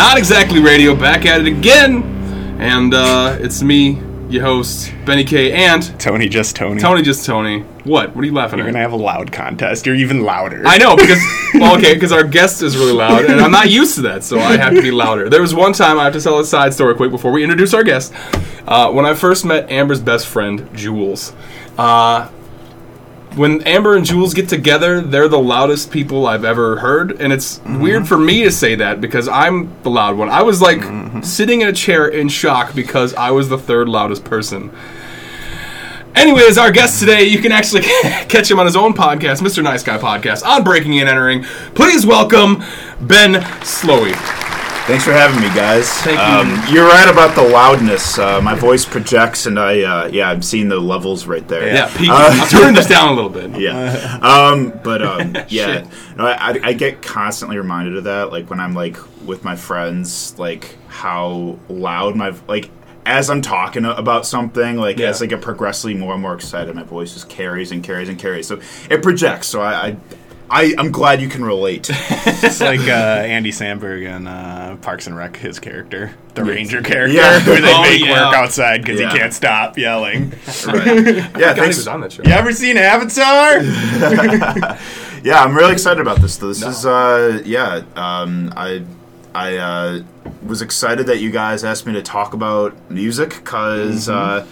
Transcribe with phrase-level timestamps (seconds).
[0.00, 2.02] Not Exactly Radio, back at it again.
[2.58, 4.00] And uh, it's me,
[4.30, 6.80] your host, Benny K, and Tony just Tony.
[6.80, 7.60] Tony Just Tony.
[7.84, 8.16] What?
[8.16, 8.62] What are you laughing at?
[8.62, 8.72] You're at?
[8.72, 9.84] gonna have a loud contest.
[9.84, 10.62] You're even louder.
[10.64, 11.18] I know because
[11.54, 14.38] well, okay, because our guest is really loud, and I'm not used to that, so
[14.38, 15.28] I have to be louder.
[15.28, 17.74] There was one time I have to tell a side story quick before we introduce
[17.74, 18.14] our guest.
[18.66, 21.34] Uh, when I first met Amber's best friend, Jules.
[21.76, 22.30] Uh,
[23.36, 27.58] when Amber and Jules get together, they're the loudest people I've ever heard, and it's
[27.58, 27.80] mm-hmm.
[27.80, 30.28] weird for me to say that because I'm the loud one.
[30.28, 31.20] I was like mm-hmm.
[31.22, 34.70] sitting in a chair in shock because I was the third loudest person.
[36.14, 37.82] Anyways, our guest today, you can actually
[38.28, 39.62] catch him on his own podcast, Mr.
[39.62, 41.44] Nice Guy Podcast, on Breaking and Entering.
[41.74, 42.64] Please welcome
[43.00, 44.49] Ben Slowey.
[44.90, 45.88] Thanks for having me, guys.
[46.02, 46.52] Thank you.
[46.52, 48.18] Um, you're right about the loudness.
[48.18, 51.72] Uh, my voice projects, and I, uh, yeah, I'm seeing the levels right there.
[51.72, 53.50] Yeah, Pete, I'll turn this down a little bit.
[53.60, 54.18] Yeah.
[54.20, 58.58] Um, but um, yeah, no, I, I- I get constantly reminded of that, like when
[58.58, 62.68] I'm like with my friends, like how loud my like
[63.06, 65.10] as I'm talking about something, like Yeah.
[65.10, 68.18] as I get progressively more and more excited, my voice just carries and carries and
[68.18, 68.48] carries.
[68.48, 68.60] So
[68.90, 69.46] it projects.
[69.46, 69.86] So I.
[69.90, 69.96] I
[70.50, 71.90] I, I'm glad you can relate.
[72.42, 72.92] It's like uh,
[73.26, 77.38] Andy Samberg in uh, Parks and Rec, his character, the Ranger character, Yeah.
[77.40, 78.26] who they Oh, make yeah.
[78.26, 79.12] work outside because Yeah.
[79.12, 80.30] he can't stop yelling.
[80.66, 81.04] right.
[81.38, 81.76] Yeah, thanks.
[81.76, 82.22] was on that show.
[82.24, 83.62] you ever seen Avatar?
[85.22, 86.36] Yeah, I'm really excited about this.
[86.38, 88.82] Though this is, uh, yeah, um, I,
[89.34, 90.02] I uh,
[90.46, 94.46] was excited that you guys asked me to talk about music because uh,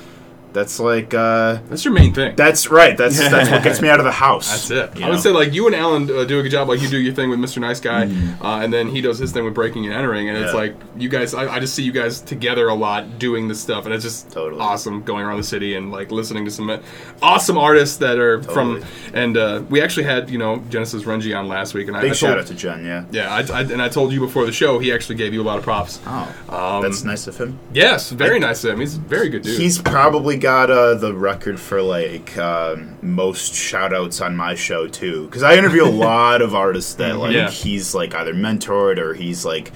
[0.52, 2.34] that's like, uh, That's your main thing.
[2.36, 2.96] that's right.
[2.96, 4.68] That's that's what gets me out of the house.
[4.68, 4.98] That's it.
[5.00, 6.68] you I would say like you and Alan uh, do a good job.
[6.68, 7.58] Like you do your thing with Mr.
[7.58, 8.04] Nice Guy,
[8.40, 10.54] uh, and then he does his thing with Breaking and Entering, and it's Mm.
[10.54, 11.34] Like you guys.
[11.34, 14.30] I, I just see you guys together a lot doing this stuff, and it's just
[14.30, 14.60] Totally.
[14.60, 16.80] awesome going around the city and like listening to some
[17.22, 18.80] awesome artists that are Totally.
[18.80, 18.84] from.
[19.14, 22.10] And uh, we actually had you know Genesis Renji on last week, and I, Big
[22.12, 22.84] I shout told, out to Jen.
[22.84, 23.04] Yeah.
[23.10, 25.44] Yeah, I, I, and I told you before the show he actually gave you a
[25.44, 26.00] lot of props.
[26.06, 27.58] Oh, Um, that's nice of him.
[27.72, 28.80] Yes, very nice of him.
[28.80, 29.58] He's a very good dude.
[29.60, 34.86] He's probably got uh, the record for like um, most shout outs on my show
[34.88, 35.26] too.
[35.26, 37.50] Because i interview a lot of artists that like Yeah.
[37.50, 39.72] he's like either mentored or he's like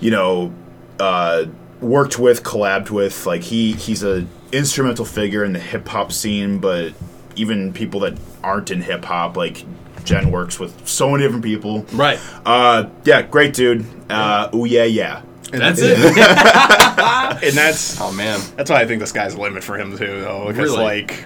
[0.00, 0.52] you know
[0.98, 1.46] uh,
[1.80, 3.26] worked with collabed with.
[3.26, 6.92] Like he he's a instrumental figure in the hip-hop scene but
[7.36, 9.64] even people that aren't in hip-hop like
[10.04, 11.84] jen works with so many different people.
[11.92, 12.18] Right.
[12.46, 13.84] uh yeah great dude.
[14.10, 15.98] Uh ooh yeah yeah That's it.
[17.42, 18.40] and that's oh man.
[18.56, 20.82] that's why I think the sky's the limit for him too, though, because Really?
[20.84, 21.24] like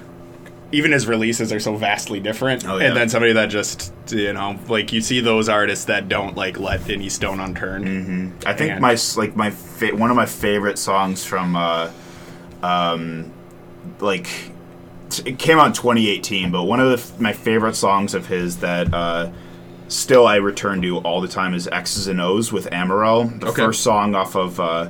[0.72, 2.66] even his releases are so vastly different.
[2.66, 2.86] Oh, yeah.
[2.88, 6.58] And then somebody that just you know, like you see those artists that don't like
[6.58, 8.32] let any stone unturned.
[8.46, 11.90] I think And- my like my fa- one of my favorite songs from uh,
[12.62, 13.30] um,
[14.00, 14.26] like
[15.10, 18.26] t- it came out in 2018, but one of the, f- my favorite songs of
[18.26, 19.30] his that uh,
[19.94, 23.62] still I return to all the time is X's and O's with Amaral, the Okay.
[23.62, 24.88] first song off of uh,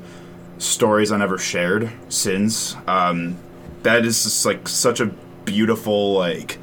[0.58, 2.76] Stories I Never Shared, Sins.
[2.86, 3.36] Um,
[3.82, 5.06] that is just like such a
[5.44, 6.58] beautiful like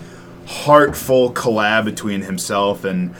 [0.47, 3.13] heartful collab between himself and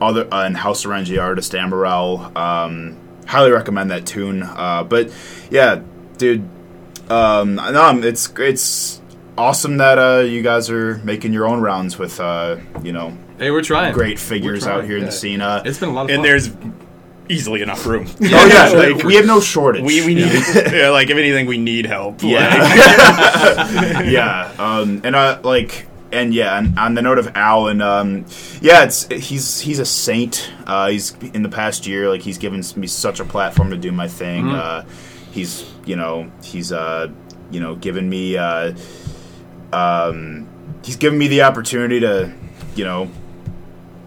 [0.00, 2.34] other uh, and House Orange artist Amaral.
[2.36, 2.96] Um,
[3.26, 4.42] highly recommend that tune.
[4.44, 5.10] Uh, but
[5.50, 5.82] yeah,
[6.18, 6.48] dude,
[7.10, 9.00] um, no, it's it's
[9.36, 13.50] awesome that uh, you guys are making your own rounds with uh, you know Hey,
[13.50, 13.92] we're trying.
[13.94, 15.40] great figures We're out trying, here in the scene.
[15.40, 16.16] Uh, It's been a lot of fun.
[16.16, 16.50] And there's
[17.28, 18.06] easily enough room.
[18.20, 19.82] oh yeah, Like, like, we have no shortage.
[19.84, 20.32] we, we need
[20.72, 22.22] yeah, like if anything we need help.
[22.22, 27.82] Like, Yeah, yeah, um, and uh, like, and yeah, and on the note of Alan,
[27.82, 28.24] um,
[28.62, 30.50] yeah, it's he's he's a saint.
[30.66, 33.92] Uh, he's in the past year, like he's given me such a platform to do
[33.92, 34.46] my thing.
[34.46, 34.54] Mm-hmm.
[34.54, 34.82] Uh,
[35.30, 37.08] he's you know he's uh,
[37.50, 38.72] you know given me uh,
[39.72, 40.48] um,
[40.82, 42.32] he's given me the opportunity to
[42.74, 43.10] you know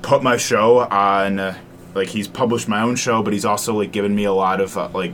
[0.02, 1.40] put my show on.
[1.40, 1.58] Uh,
[1.94, 4.78] like he's published my own show, but he's also like given me a lot of
[4.78, 5.12] uh, like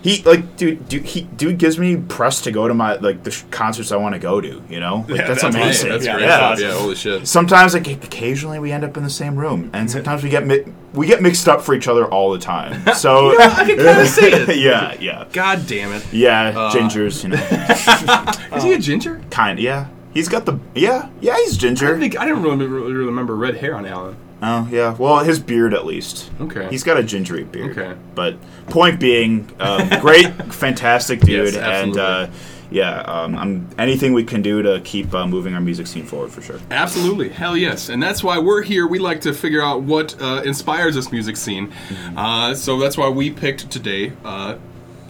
[0.00, 3.32] he like dude, dude he dude gives me press to go to my like the
[3.32, 4.62] sh- concerts I want to go to.
[4.68, 5.88] You know, like, Yeah, that's, that's Hey, amazing.
[5.90, 6.26] that's Yeah, great.
[6.26, 6.80] that's Yeah, awesome.
[6.82, 7.26] holy shit.
[7.26, 10.64] Sometimes like occasionally we end up in the same room, and sometimes we get mi-
[10.94, 12.80] we get mixed up for each other all the time.
[12.94, 14.56] So Yeah, I can kinda see it.
[14.60, 16.06] yeah, yeah, God damn it.
[16.12, 16.52] yeah.
[16.56, 19.20] Uh, Gingers, you know, Is he a ginger?
[19.30, 19.58] kind.
[19.58, 19.88] Yeah,
[20.18, 21.36] he's got the yeah, yeah.
[21.36, 21.86] He's I ginger.
[21.86, 24.16] don't think I don't really, really remember red hair on Alan.
[24.42, 24.94] Oh yeah.
[24.96, 26.30] Well, his beard at least.
[26.40, 26.68] Okay.
[26.70, 27.76] He's got a gingery beard.
[27.76, 27.98] Okay.
[28.14, 28.36] But
[28.68, 32.28] point being, um, great, fantastic dude, Yes, and uh,
[32.70, 36.30] yeah, um, I'm, anything we can do to keep uh, moving our music scene forward
[36.30, 36.60] for sure.
[36.70, 38.86] Absolutely, hell yes, and that's why we're here.
[38.86, 42.18] We like to figure out what uh, inspires this music scene, Mm-hmm.
[42.18, 44.56] uh, so that's why we picked today uh,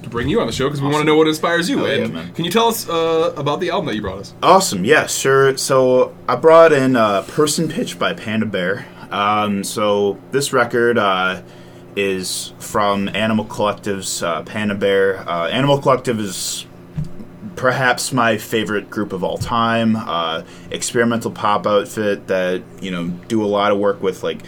[0.02, 1.86] to bring you on the show because we want to know what inspires you.
[1.86, 2.32] Yeah, and man.
[2.34, 4.34] can you tell us uh, about the album that you brought us?
[4.42, 4.84] Awesome.
[4.84, 5.56] Yeah, sure.
[5.56, 8.86] So I brought in uh, Person Pitch by Panda Bear.
[9.10, 11.42] Um, so this record uh,
[11.96, 15.28] is from Animal Collective's uh, Panda Bear.
[15.28, 16.66] Uh, Animal Collective is
[17.56, 19.96] perhaps my favorite group of all time.
[19.96, 24.40] Uh, experimental pop outfit that you know do a lot of work with like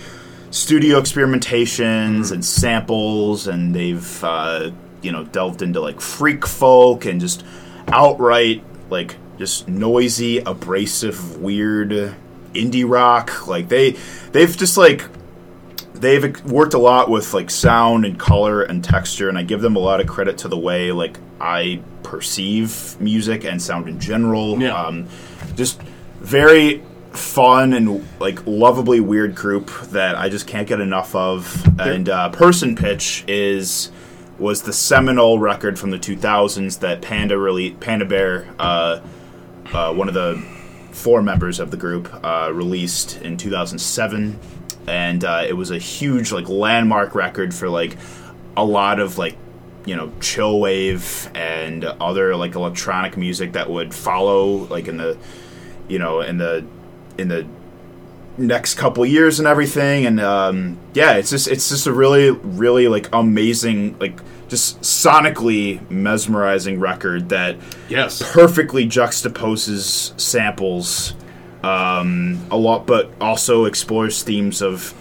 [0.51, 4.71] studio experimentations and samples, and they've uh,
[5.03, 7.45] you know delved into like freak folk and just
[7.89, 12.15] outright like just noisy, abrasive, weird
[12.55, 13.47] indie rock.
[13.47, 13.93] Like they
[14.33, 15.05] they've just like
[15.95, 19.77] they've worked a lot with like sound and color and texture and i give them
[19.77, 24.59] a lot of credit to the way like i perceive music and sound in general
[24.59, 24.73] Yeah.
[24.83, 25.07] um,
[25.57, 25.83] just
[26.21, 26.83] very
[27.13, 32.31] fun and like lovably weird group that i just can't get enough of and uh,
[32.31, 33.91] person pitch is
[34.41, 39.01] was the seminal record from the 2000s that panda really panda bear uh,
[39.73, 40.37] uh, one of the
[40.91, 44.39] four members of the group uh, released in 2007
[44.87, 47.97] and uh, it was a huge like landmark record for like
[48.57, 49.37] a lot of like
[49.87, 55.17] you know chill wave and other like electronic music that would follow like in the
[55.89, 56.65] you know in the
[57.19, 57.47] in the
[58.39, 60.07] next couple years and everything.
[60.07, 64.19] And um, yeah it's just it's just a really really like amazing like
[64.51, 67.57] just sonically mesmerizing record that
[67.89, 68.21] Yes.
[68.33, 71.15] perfectly juxtaposes samples
[71.63, 74.93] um, a lot, but also explores themes of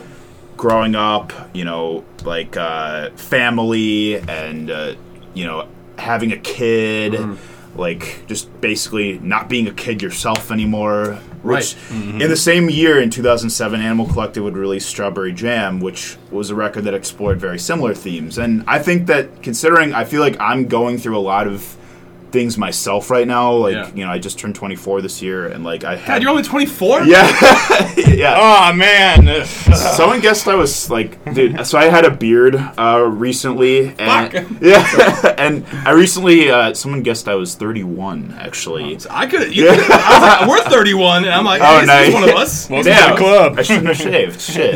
[0.58, 4.94] growing up, you know, like uh, family and uh,
[5.34, 5.68] you know
[5.98, 7.34] having a kid, Mm-hmm.
[7.76, 11.20] Like just basically not being a kid yourself anymore.
[11.42, 11.64] Right.
[11.64, 16.50] Which in the same year, in 2007, Animal Collective would release Strawberry Jam, which was
[16.50, 18.38] a record that explored very similar themes.
[18.38, 21.78] And I think that considering, I feel like I'm going through a lot of
[22.32, 23.52] things myself right now.
[23.54, 23.92] Like Yeah.
[23.94, 27.04] you know, I just turned 24 this year, and like I God, you're only 24?
[27.04, 28.36] yeah, yeah.
[28.72, 29.46] Oh man.
[29.46, 31.66] Someone guessed I was like, dude.
[31.66, 34.46] So I had a beard uh, recently, and Fuck.
[34.62, 38.98] yeah, and I recently uh, someone guessed I was 31 actually.
[39.10, 39.56] I could.
[39.56, 42.06] You could I like, we're 31, and I'm like, Oh, hey, nice.
[42.08, 42.70] this one of us.
[42.70, 43.60] Welcome Damn, to the club.
[43.60, 44.42] I shouldn't have shaved.
[44.42, 44.76] Shit.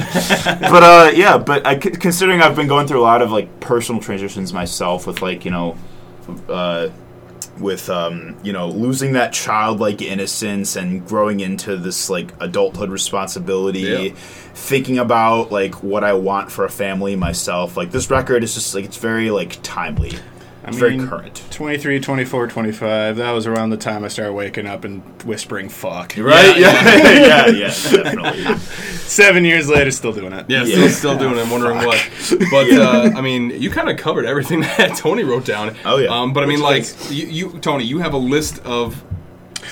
[0.61, 3.59] But uh, yeah, but I, c- considering I've been going through a lot of like
[3.59, 5.77] personal transitions myself with like you know,
[6.49, 6.89] uh,
[7.59, 13.79] with um, you know losing that childlike innocence and growing into this like adulthood responsibility,
[13.81, 14.09] Yeah.
[14.53, 17.77] thinking about like what I want for a family myself.
[17.77, 20.13] Like this record is just like it's very like timely.
[20.65, 21.43] It's very mean, current.
[21.51, 23.17] 23, 24, 25.
[23.17, 26.15] That was around the time I started waking up and whispering fuck.
[26.17, 26.57] Right?
[26.57, 27.67] Yeah, Yeah, yeah, yeah,
[28.03, 28.57] definitely.
[28.57, 30.45] Seven years later, still doing it.
[30.49, 30.75] Yeah, Yeah.
[30.75, 31.41] still, still doing it.
[31.41, 32.09] I'm wondering what.
[32.49, 35.75] But uh, I mean, you kind of covered everything that Tony wrote down.
[35.83, 36.07] Oh, yeah.
[36.07, 39.03] Um, but I mean, Which like you, you, Tony, you have a list of.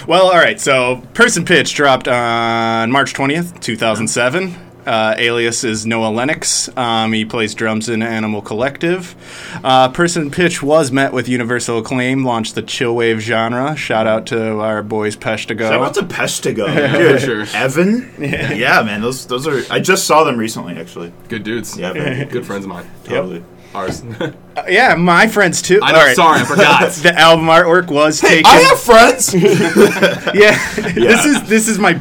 [0.07, 0.59] Well, all right.
[0.59, 4.70] So, Person Pitch dropped on March 20th, 2007.
[4.85, 6.75] Uh, alias is Noah Lennox.
[6.77, 9.15] Um, he plays drums in Animal Collective.
[9.63, 13.75] Uh, Person Pitch was met with universal acclaim, launched the chillwave genre.
[13.75, 15.69] Shout out to our boys Peshtigo.
[15.69, 16.65] Shout out to Peshtigo,
[16.97, 17.21] dude.
[17.21, 17.45] sure.
[17.53, 18.81] Evan, yeah.
[18.83, 19.01] man.
[19.01, 19.61] Those those are.
[19.71, 21.13] I just saw them recently, actually.
[21.29, 21.77] Good dudes.
[21.77, 22.89] Yeah, very Good friends of mine.
[23.03, 23.43] totally.
[23.73, 24.03] Ours.
[24.51, 25.79] Uh, yeah, my friends too.
[25.81, 26.13] I know, All right.
[26.13, 26.91] sorry, I forgot.
[26.91, 28.45] the album artwork was taken.
[28.45, 29.33] I have friends.
[29.33, 30.57] yeah,
[30.93, 31.93] this is this is my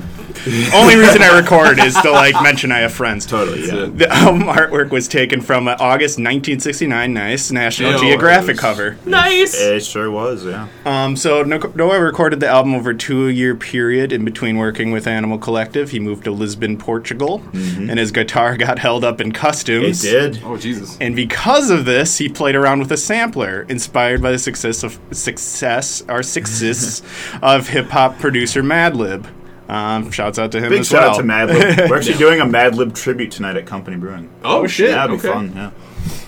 [0.75, 3.27] only reason I record is to like mention I have friends.
[3.27, 3.67] totally.
[3.67, 3.87] Yeah.
[3.87, 7.13] The album artwork was taken from uh, August 1969.
[7.13, 7.99] Nice National Ew.
[7.99, 8.97] Geographic was- cover.
[9.05, 9.55] nice.
[9.61, 10.45] It sure was.
[10.45, 10.69] Yeah.
[10.85, 15.07] Um, so No- Noah recorded the album over a two-year period in between working with
[15.07, 15.91] Animal Collective.
[15.91, 20.01] He moved to Lisbon, Portugal, and his guitar got held up in It customs.
[20.03, 20.41] did.
[20.45, 20.97] Oh Jesus.
[21.01, 24.99] And because of this, he played around with a sampler, inspired by the success of
[25.13, 27.03] success or success
[27.43, 29.27] of hip hop producer Madlib.
[29.71, 31.11] Um, shouts out to him Big as shout well.
[31.11, 31.89] out to Madlib.
[31.91, 34.29] We're actually doing a Madlib tribute tonight at Company Brewing.
[34.43, 34.91] Oh shit.
[34.91, 35.33] Yeah, that'd be okay.
[35.33, 35.53] fun.
[35.55, 35.71] Yeah.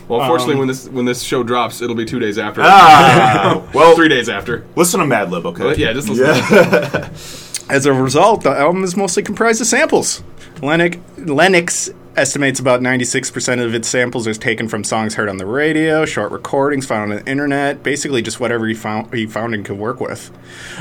[0.07, 2.61] Well, unfortunately, when this when this show drops, it'll be two days after.
[2.63, 4.65] Ah, well, three days after.
[4.77, 5.65] listen to Madlib, okay?
[5.65, 7.67] But yeah, just listen.
[7.69, 10.23] As a result, the album is mostly comprised of samples.
[10.61, 15.47] Lennox, Lennox estimates about 96% of its samples are taken from songs heard on the
[15.47, 19.65] radio, short recordings found on the internet, basically just whatever he found he found and
[19.65, 20.31] could work with.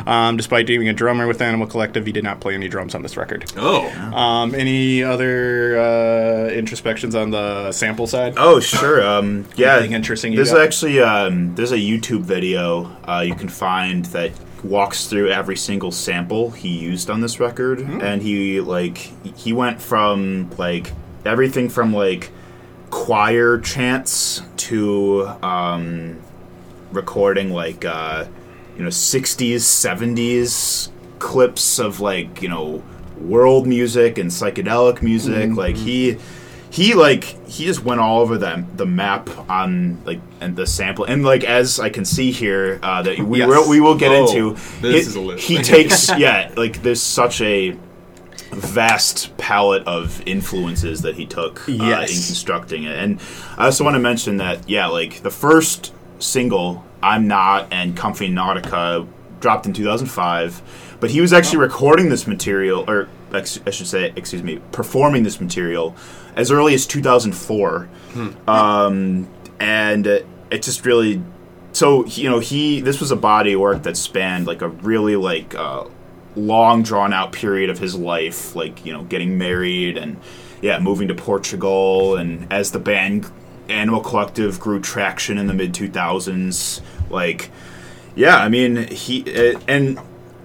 [0.05, 3.01] Um, despite being a drummer with Animal Collective, he did not play any drums on
[3.01, 3.45] this record.
[3.57, 3.87] Oh.
[4.15, 8.33] Um, any other uh, introspections on the sample side?
[8.37, 9.75] Oh sure, um, yeah.
[9.77, 10.61] Anything interesting you There's got?
[10.61, 14.31] actually um, there's a YouTube video uh, you can find that
[14.63, 18.01] walks through every single sample he used on this record, Hmm.
[18.01, 18.97] and he like
[19.37, 20.91] he went from like
[21.25, 22.31] everything from like
[22.89, 26.19] choir chants to um,
[26.91, 28.25] recording like uh,
[28.77, 32.83] you know 60s 70s clips of like you know
[33.19, 35.55] world music and psychedelic music Mm-hmm.
[35.55, 36.17] like he
[36.71, 41.03] he like he just went all over them the map on like and the sample
[41.05, 43.47] and like as I can see here uh, that we Yes.
[43.49, 44.53] will we will get Oh, into.
[44.81, 45.43] this it- is a list.
[45.47, 47.77] He takes yeah like there's such a
[48.51, 52.95] vast palette of influences that he took uh, in constructing it.
[52.97, 53.19] And
[53.57, 58.29] I also want to mention that, yeah, like the first single, I'm Not and Comfy
[58.29, 59.07] Nautica,
[59.39, 64.13] dropped in 2005, but he was actually recording this material, or ex- I should say,
[64.15, 65.95] excuse me, performing this material
[66.35, 67.89] as early as 2004.
[68.47, 69.27] Um,
[69.59, 70.25] and it
[70.61, 71.21] just really.
[71.73, 75.15] So you know he this was a body of work that spanned like a really
[75.15, 75.85] like uh,
[76.35, 80.17] long drawn out period of his life, like you know getting married and
[80.61, 82.15] yeah moving to Portugal.
[82.15, 83.31] And as the band
[83.69, 87.49] Animal Collective grew traction in the mid two thousands, like
[88.15, 89.99] yeah, I mean he it, and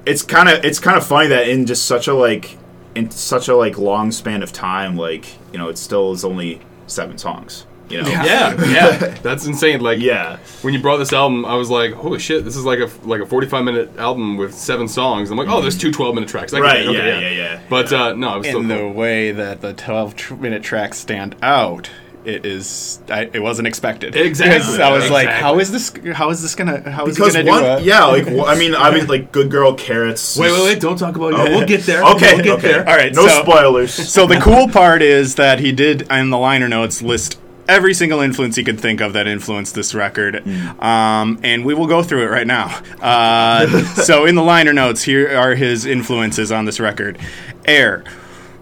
[0.07, 2.57] it's kind of it's kind of funny that in just such a like
[2.95, 6.61] in such a like long span of time, like you know it still is only
[6.87, 9.81] seven songs, you know Yeah, yeah, that's insane.
[9.81, 10.39] Like, yeah.
[10.63, 12.45] when you brought this album, I was like, "Holy shit!
[12.45, 15.61] This is like a like a 45 minute album with seven songs." I'm like, "Oh,
[15.61, 17.61] there's two 12 minute tracks." I Right, it, okay, yeah, yeah, yeah.
[17.71, 18.93] But uh, no, it was still in the cool.
[18.93, 21.91] way that the 12 tr- minute tracks stand out
[22.25, 24.59] it is I, it wasn't expected Exactly.
[24.59, 27.45] Because i was like how is this how is this gonna how is Because it
[27.47, 30.37] gonna one, do a- yeah, like wh- I mean, I mean, like Good Girl Carrots.
[30.37, 30.81] Wait, wait, wait!
[30.81, 31.51] Don't talk about it.
[31.51, 32.03] We'll get there.
[32.03, 32.69] Okay, we'll get okay.
[32.73, 32.89] there.
[32.89, 33.95] All right, no so- spoilers.
[33.95, 37.39] so the cool part is that he did in the liner notes list
[37.69, 40.47] every single influence he could think of that influenced this record.
[40.81, 42.81] Um, and we will go through it right now.
[43.01, 43.67] Uh,
[44.03, 47.19] so in the liner notes here are his influences on this record.
[47.65, 48.05] Air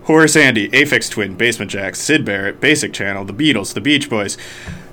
[0.05, 4.37] Horace Andy, Aphex Twin, Basement Jaxx, Syd Barrett, Basic Channel, The Beatles, The Beach Boys,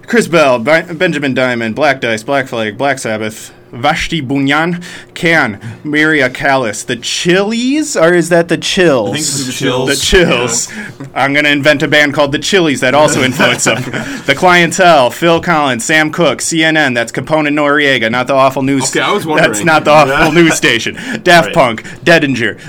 [0.08, 4.82] Chris Bell, Bi- Benjamin Diamond, Black Dice, Black Flag, Black Sabbath, Vashti Bunyan,
[5.14, 9.10] Can, Maria Callas, The Chili's, or is that The Chills?
[9.12, 9.90] I think it's The Chills.
[9.90, 10.68] The Chills.
[11.14, 13.82] I'm going to invent a band called The Chili's that also influenced them.
[14.26, 18.90] the Clientele, Phil Collins, Sam Cooke, CNN, that's Capone Noreaga, not the awful news.
[18.90, 19.52] Okay, I was wondering.
[19.54, 20.96] That's not the awful news station.
[21.24, 21.54] Daft Right.
[21.56, 22.60] Punk, Dettinger,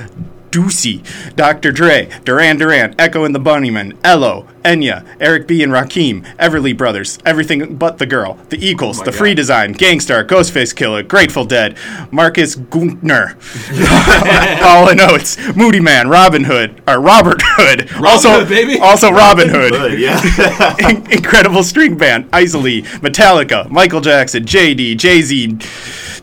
[0.52, 1.02] Ducey,
[1.34, 1.72] Dr.
[1.72, 5.62] Dre, Duran Duran, Echo and the Bunnymen, Ello, Enya, Eric B.
[5.62, 9.98] and Rakim, Everly Brothers, Everything But the Girl, The Eagles, oh The Free Design, Gang
[9.98, 11.76] Starr, Ghostface Killah, Grateful Dead,
[12.10, 13.34] Markus Guentner,
[14.90, 18.78] and Oates, Moodymann, Robin Hood, or Robert Hood, also Hood, baby.
[18.78, 19.72] also Robin Hood.
[19.72, 20.76] Good, yeah.
[20.90, 25.56] In- Incredible String Band, Isley, Metallica, Michael Jackson, JD, Jay Z,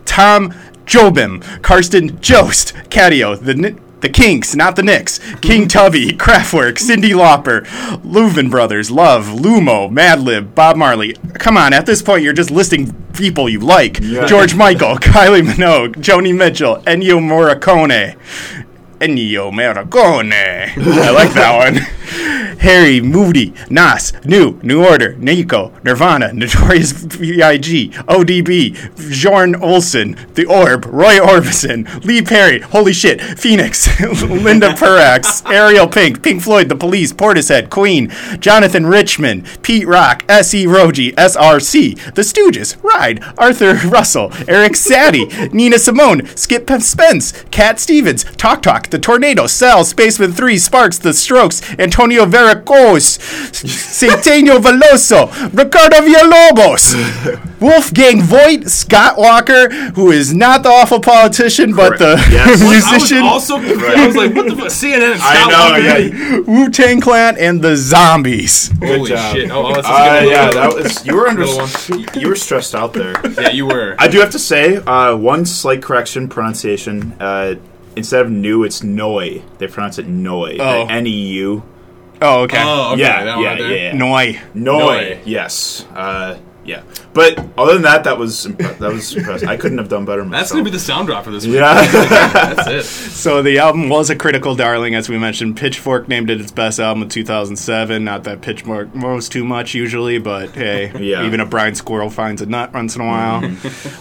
[0.05, 0.53] Tom
[0.85, 7.65] Jobim, Carsten Jost, Catio, the the Kinks, not the Knicks, King Tubby, Kraftwerk, Cyndi Lauper,
[8.03, 11.13] Louvin Brothers, Love, Lumo, Madlib, Bob Marley.
[11.35, 13.99] Come on, at this point you're just listing people you like.
[14.01, 14.25] Yeah.
[14.25, 18.17] George Michael, Kylie Minogue, Joni Mitchell, Ennio Morricone.
[18.99, 20.75] Ennio Morricone.
[20.77, 21.99] I like that one.
[22.59, 30.85] Harry, Moody, Nas, New, New Order, Nico, Nirvana, Notorious B.I.G., ODB, Jorn Olsen, The Orb,
[30.85, 33.87] Roy Orbison, Lee Perry, holy shit, Phoenix,
[34.23, 40.67] Linda Perhacs, Ariel Pink, Pink Floyd, The Police, Portishead, Queen, Jonathan Richman, Pete Rock, S.E.
[40.67, 48.25] Rogie, SRC, The Stooges, Ride, Arthur Russell, Erik Satie, Nina Simone, Skip Spence, Cat Stevens,
[48.35, 55.97] Talk Talk, The Tornado, Sal, Spaceman 3, Sparks, The Strokes, Antonio Veracruz, Caetano Veloso, Ricardo
[55.97, 56.95] Villalobos,
[57.61, 62.61] Wolfgang Voigt, Scott Walker, who is not the awful politician, but the Yes.
[62.61, 63.17] musician.
[63.19, 65.81] I was also, I was like, "What the fuck?" CNN and I know, Walker.
[65.81, 66.39] yeah.
[66.63, 68.71] Wu Tang Clan and the Zombies.
[68.81, 69.35] Holy job.
[69.35, 69.51] shit!
[69.51, 70.29] Oh, oh that's Uh, good.
[70.31, 71.45] yeah, that was you were under
[72.19, 73.15] you were stressed out there.
[73.39, 73.95] yeah, you were.
[73.99, 77.13] I do have to say, uh, one slight correction pronunciation.
[77.19, 77.55] Uh,
[77.99, 79.43] instead of new, it's noi.
[79.59, 80.57] They pronounce it noi.
[80.59, 80.87] Oh.
[80.87, 81.63] N e u.
[82.21, 82.61] Oh, okay.
[82.61, 83.01] oh, okay.
[83.01, 83.93] Yeah, that one yeah, right yeah, yeah.
[83.93, 84.41] Noi.
[84.53, 84.79] Noi.
[84.79, 85.21] Noi.
[85.25, 85.85] Yes.
[85.93, 86.37] Uh,
[86.69, 86.83] yeah.
[87.13, 89.49] But other than that, that was impre- that was impressive.
[89.49, 90.39] I couldn't have done better myself.
[90.39, 91.55] That's gonna be the sound drop for this week.
[91.55, 91.73] Yeah.
[92.53, 92.85] that's it.
[93.19, 95.57] So the album was a critical darling, as we mentioned.
[95.57, 98.01] Pitchfork named it its best album of 2007.
[98.03, 101.25] Not that Pitchfork knows too much usually, but hey, Yeah.
[101.25, 103.43] even a blind squirrel finds a nut once in a while.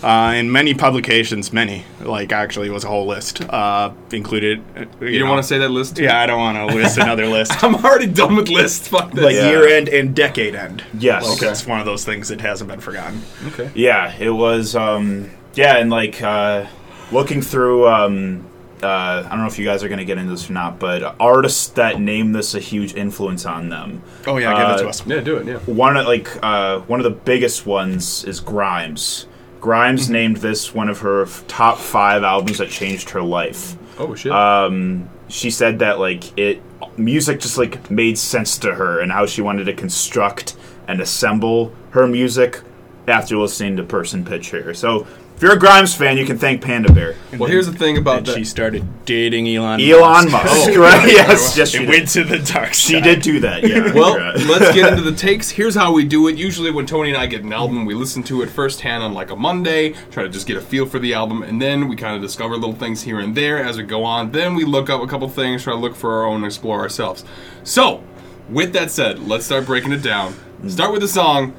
[0.05, 4.63] uh, and many publications, many, like actually was a whole list, uh, included.
[4.77, 5.99] uh, You, You don't want to say that list?
[5.99, 7.65] Yeah, I don't want to list another list.
[7.65, 8.87] I'm already done with lists.
[8.87, 9.25] Fuck this.
[9.25, 9.51] Like Yeah.
[9.51, 10.85] year end and decade end.
[10.99, 11.25] Yes.
[11.25, 11.51] Like, Okay.
[11.51, 13.23] It's one of those things that hasn't been forgotten.
[13.49, 13.71] okay.
[13.75, 14.75] Yeah, it was.
[14.75, 16.67] Um, yeah, and like uh,
[17.13, 17.87] looking through.
[17.89, 18.47] Um,
[18.83, 20.79] uh, I don't know if you guys are going to get into this or not,
[20.79, 24.03] but artists that name this a huge influence on them.
[24.27, 25.05] Oh, yeah, give it to Uh, us.
[25.07, 25.47] Yeah, do it.
[25.47, 25.57] Yeah.
[25.73, 29.27] One of like uh, one of the biggest ones is Grimes.
[29.61, 30.13] Grimes Mm-hmm.
[30.13, 33.77] named this one of her f- top five albums that changed her life.
[33.99, 34.31] Oh shit.
[34.31, 36.63] Um, she said that like it
[36.97, 40.55] music just like made sense to her and how she wanted to construct
[40.89, 42.63] and assemble her music
[43.07, 44.75] after listening to Person Pitch here.
[44.75, 45.07] So
[45.39, 47.15] if you're a Grimes fan, you can thank Panda Bear.
[47.39, 48.35] Well, here's the thing about that.
[48.35, 49.81] she started dating Elon.
[49.81, 49.89] Musk.
[49.89, 50.45] Elon Musk.
[50.47, 50.81] Musk, oh.
[50.81, 51.07] right?
[51.07, 52.75] Yes, yes, she It went to the dark side.
[52.75, 53.63] She did do that.
[53.63, 53.93] Yeah.
[53.99, 54.15] Well,
[54.47, 55.49] let's get into the takes.
[55.51, 56.37] Here's how we do it.
[56.37, 59.31] Usually, when Tony and I get an album, we listen to it firsthand on like
[59.31, 62.17] a Monday, try to just get a feel for the album, and then we kind
[62.17, 64.33] of discover little things here and there as we go on.
[64.33, 67.25] Then we look up a couple things, try to look for our own, explore ourselves.
[67.63, 68.03] So,
[68.49, 70.35] with that said, let's start breaking it down.
[70.67, 71.55] Start with the song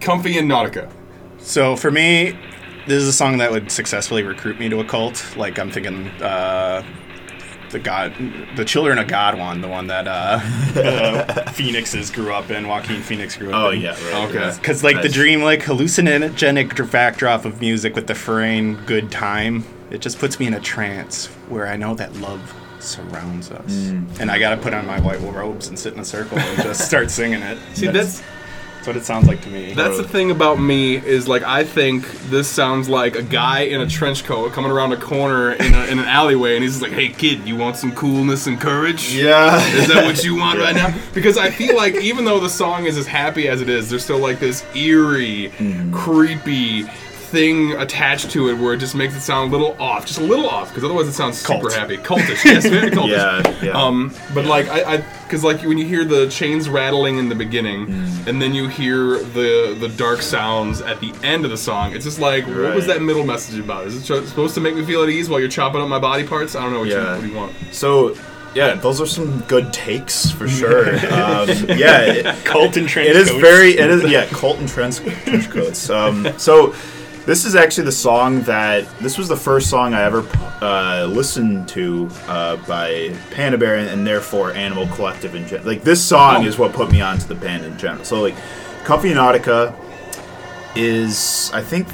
[0.00, 0.90] "Comfy in Nautica."
[1.38, 2.36] So for me,
[2.86, 5.36] this is a song that would successfully recruit me to a cult.
[5.36, 6.82] Like I'm thinking, uh,
[7.70, 8.12] the God,
[8.56, 10.40] the Children of God one, the one that uh,
[10.78, 12.68] uh, Phoenixes grew up in.
[12.68, 13.60] Joaquin Phoenix grew up in.
[13.60, 13.80] oh in.
[13.80, 14.12] yeah.
[14.12, 14.54] Right, Okay.
[14.56, 15.12] Because like the Nice.
[15.14, 19.64] dream, like hallucinogenic backdrop of music with the frame, good time.
[19.90, 24.20] It just puts me in a trance where I know that love surrounds us, Mm.
[24.20, 26.80] and I gotta put on my white robes and sit in a circle and just
[26.84, 27.56] start singing it.
[27.74, 28.31] See, that's That's
[28.86, 29.74] what it sounds like to me.
[29.74, 33.80] That's the thing about me is like I think this sounds like a guy in
[33.80, 36.82] a trench coat coming around a corner in, a, in an alleyway, and he's just
[36.82, 39.14] like, "Hey kid, you want some coolness and courage?
[39.14, 39.64] Yeah.
[39.74, 42.86] Is that what you want right now?" Because I feel like even though the song
[42.86, 45.92] is as happy as it is, there's still like this eerie, mm.
[45.92, 46.84] creepy
[47.32, 50.22] thing attached to it where it just makes it sound a little off, just a
[50.22, 52.44] little off, because otherwise it sounds super happy, cultish.
[52.44, 53.10] Yes, very cultish.
[53.10, 53.72] Yeah, yeah.
[53.72, 57.86] Um, but like I, because like when you hear the chains rattling in the beginning,
[57.86, 58.26] Mm.
[58.28, 62.04] and then you hear the the dark sounds at the end of the song, it's
[62.04, 63.86] just like, what was that middle message about?
[63.86, 65.98] Is it ch- supposed to make me feel at ease while you're chopping up my
[65.98, 66.54] body parts?
[66.54, 67.52] I don't know what, you, what you want.
[67.72, 68.14] So,
[68.54, 70.90] yeah, those are some good takes for sure.
[71.12, 73.40] um, yeah, it, cult and trench it is coats.
[73.40, 75.88] very, it is, yeah, Colton trench, trench coats.
[75.88, 76.74] Um, so,
[77.26, 80.26] this is actually the song that this was the first song I ever
[80.60, 85.66] uh, listened to uh, by Panda Bear and, and therefore Animal Collective in general.
[85.68, 86.46] Like this song Oh.
[86.48, 88.04] is what put me onto the band in general.
[88.04, 88.34] So, like,
[88.84, 89.74] Comfy Nautica
[90.74, 91.86] is, I think,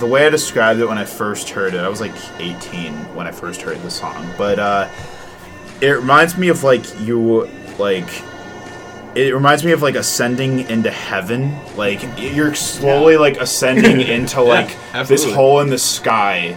[0.00, 1.80] the way I described it when I first heard it.
[1.80, 4.88] I was like 18 when I first heard the song, but uh,
[5.80, 8.08] it reminds me of like you like
[9.16, 11.54] it reminds me of like ascending into heaven.
[11.76, 14.76] Like you're slowly like ascending into like
[15.08, 16.56] this hole in the sky.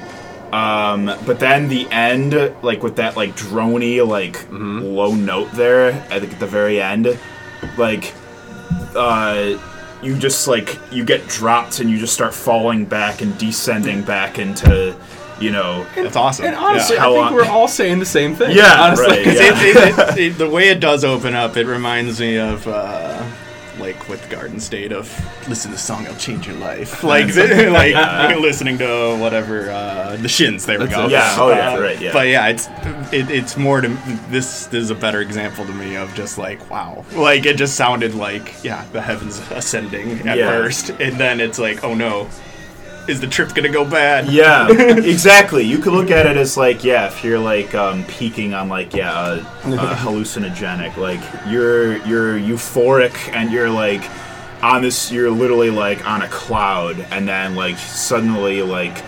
[0.52, 4.80] Um but then the end like with that like drony like Mm-hmm.
[4.82, 7.20] low note there at the, the very end
[7.78, 8.14] like
[8.96, 9.58] uh
[10.02, 14.40] you just like you get dropped and you just start falling back and descending back
[14.40, 14.96] into
[15.40, 16.46] you know That's awesome.
[16.46, 17.10] And honestly, Yeah.
[17.10, 18.56] I think we're all saying the same thing.
[18.56, 19.08] Yeah, honestly.
[19.08, 19.42] right, 'Cause yeah.
[19.54, 23.22] it- it- it- it- the way it does open up, it reminds me of uh,
[23.80, 25.08] like with Garden State of
[25.48, 27.04] listen to the song, it'll change your life.
[27.04, 30.66] Like like listening to whatever uh, the Shins.
[30.66, 31.06] There we go.
[31.06, 31.12] it.
[31.12, 32.12] Yeah, oh, yeah, Uh, right, yeah.
[32.12, 32.68] But yeah, it's
[33.14, 33.90] it, it's more to
[34.32, 34.66] this.
[34.66, 38.16] This is a better example to me of just like wow, like it just sounded
[38.16, 40.48] like yeah, the heavens ascending at Yeah.
[40.50, 42.28] first, and then it's like oh no,
[43.08, 44.30] is the trip gonna go bad?
[44.30, 45.64] Yeah, exactly.
[45.64, 48.94] You could look at it as like, yeah, if you're like um, peaking on like,
[48.94, 54.04] yeah, uh, uh, hallucinogenic, like you're you're euphoric and you're like
[54.62, 59.04] on this, you're literally like on a cloud, and then like suddenly like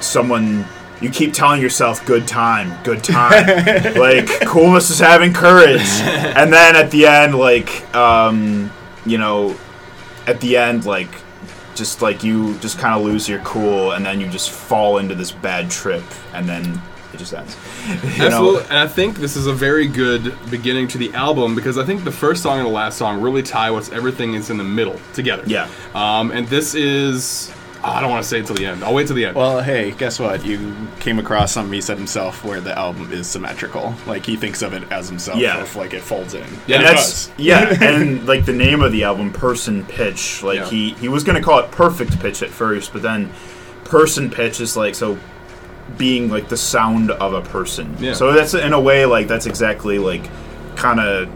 [0.00, 0.64] someone.
[1.00, 3.46] You keep telling yourself, "Good time, good time."
[3.96, 8.72] like coolness is having courage, and then at the end, like, um,
[9.04, 9.54] you know,
[10.26, 11.10] at the end, like,
[11.74, 15.14] just like you just kind of lose your cool and then you just fall into
[15.14, 16.80] this bad trip and then
[17.12, 17.56] it just ends.
[17.84, 18.26] You know?
[18.26, 21.84] Absolutely, and I think this is a very good beginning to the album because I
[21.84, 24.64] think the first song and the last song really tie what's everything is in the
[24.64, 25.42] middle together.
[25.46, 25.68] Yeah.
[25.94, 27.52] Um, and this is
[27.86, 28.82] I don't want to say it till the end.
[28.82, 29.36] I'll wait till the end.
[29.36, 30.44] Well, hey, guess what?
[30.44, 33.94] You came across something he said himself where the album is symmetrical.
[34.06, 35.38] Like he thinks of it as himself.
[35.38, 35.60] Yeah.
[35.62, 36.40] If, like it folds in.
[36.66, 37.38] Yeah, And And it that's does.
[37.38, 40.42] yeah, and like the name of the album, Person Pitch.
[40.42, 40.70] Like Yeah.
[40.70, 43.30] he he was gonna call it Perfect Pitch at first, but then
[43.84, 45.18] Person Pitch is like so
[45.98, 47.94] being like the sound of a person.
[48.00, 48.14] Yeah.
[48.14, 50.28] So that's in a way like that's exactly like
[50.76, 51.28] kind of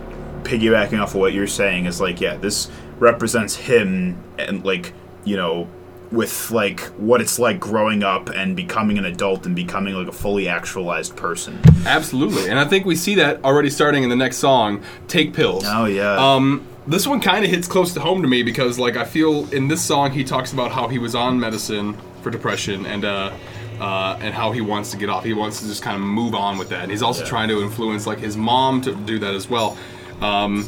[0.44, 5.37] piggybacking off of what you're saying is like yeah, this represents him and like you
[5.37, 5.68] know
[6.10, 10.12] with like what it's like growing up and becoming an adult and becoming like a
[10.12, 11.58] fully actualized person.
[11.86, 15.64] Absolutely, and I think we see that already starting in the next song, "Take Pills."
[15.66, 16.14] Oh yeah.
[16.16, 19.46] Um, this one kind of hits close to home to me because, like, I feel
[19.52, 23.30] in this song he talks about how he was on medicine for depression and uh,
[23.78, 25.24] uh, and how he wants to get off.
[25.24, 26.82] He wants to just kind of move on with that.
[26.84, 27.28] And he's also Yeah.
[27.28, 29.76] trying to influence like his mom to do that as well.
[30.22, 30.66] Um,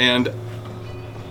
[0.00, 0.26] and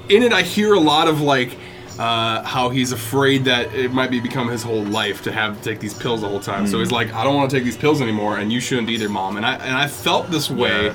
[0.07, 1.57] in it, I hear a lot of like.
[1.97, 5.63] Uh, how he's afraid that it might be become his whole life to have to
[5.69, 6.67] take these pills the whole time.
[6.67, 9.08] So he's like, I don't want to take these pills anymore, and you shouldn't either,
[9.08, 9.38] mom.
[9.38, 10.93] And I and I felt this way Yeah.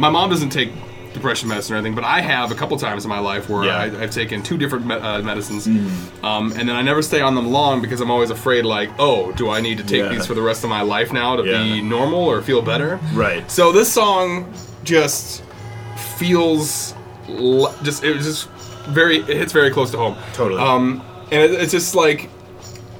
[0.00, 0.72] my mom doesn't take
[1.14, 3.76] depression medicine or anything, but I have a couple times in my life where Yeah.
[3.82, 5.66] I, I've taken two different me- uh, medicines,
[6.24, 9.30] um, and then I never stay on them long because I'm always afraid, like, oh,
[9.32, 10.08] do I need to take Yeah.
[10.08, 12.98] these for the rest of my life now to be normal or feel better?
[13.14, 13.48] Right.
[13.48, 14.52] So this song
[14.82, 15.44] just
[16.16, 16.94] feels
[17.28, 18.48] l- just it was just
[18.88, 20.16] very it hits very close to home.
[20.34, 20.60] Totally.
[20.60, 22.28] Um, and it, it's just like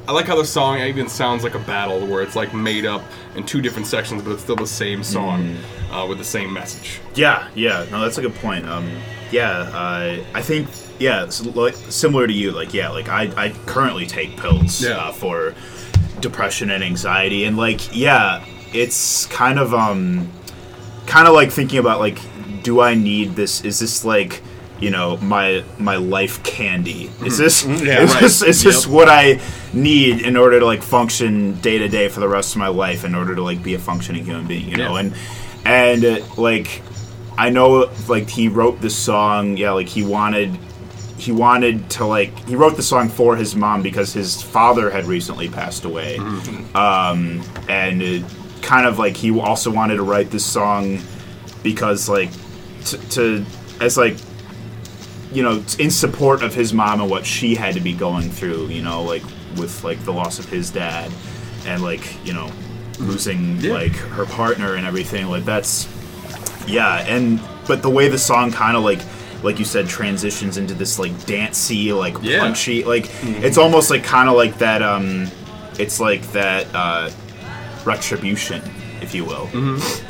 [0.08, 3.02] I like how the song even sounds like a battle where it's like made up
[3.36, 5.94] in two different sections, but it's still the same song Mm-hmm.
[5.94, 7.00] uh, with the same message.
[7.14, 8.66] Yeah, yeah, no, that's a good point.
[8.68, 8.90] Um,
[9.30, 10.68] yeah, uh, I think
[10.98, 12.50] yeah, it's like, similar to you.
[12.50, 14.96] Like, yeah, like I, I currently take pills Yeah.
[14.98, 15.54] uh, for
[16.20, 20.30] depression and anxiety, and like, yeah, it's kind of um,
[21.06, 22.18] kind of like thinking about like,
[22.62, 23.64] do I need this?
[23.64, 24.42] Is this like
[24.82, 27.10] you know my my life candy?
[27.24, 28.20] Is this Yeah, is right.
[28.22, 29.40] this, is this what I
[29.72, 33.04] need in order to like function day to day for the rest of my life?
[33.04, 35.00] In order to like be a functioning human being, you know, Yeah.
[35.00, 35.14] and
[35.64, 36.82] and uh, like
[37.38, 40.58] I know like he wrote this song, yeah, like he wanted
[41.16, 45.04] he wanted to like he wrote the song for his mom because his father had
[45.06, 46.18] recently passed away.
[46.74, 48.24] Um and it
[48.62, 50.98] kind of like he also wanted to write this song
[51.62, 52.30] because like
[52.84, 53.44] t- to
[53.80, 54.16] as like
[55.32, 58.68] you know in support of his mom and what she had to be going through,
[58.68, 59.22] you know, like
[59.56, 61.10] with like the loss of his dad
[61.66, 62.50] and like, you know,
[62.98, 63.72] losing Yeah.
[63.74, 65.28] like her partner and everything.
[65.28, 65.88] Like that's
[66.66, 69.00] yeah, and but the way the song kind of like
[69.42, 72.38] like you said transitions into this like dancey like Yeah.
[72.40, 75.28] punchy like it's almost like kind of like that um
[75.80, 77.10] it's like that uh
[77.84, 78.62] retribution
[79.02, 79.46] if you will.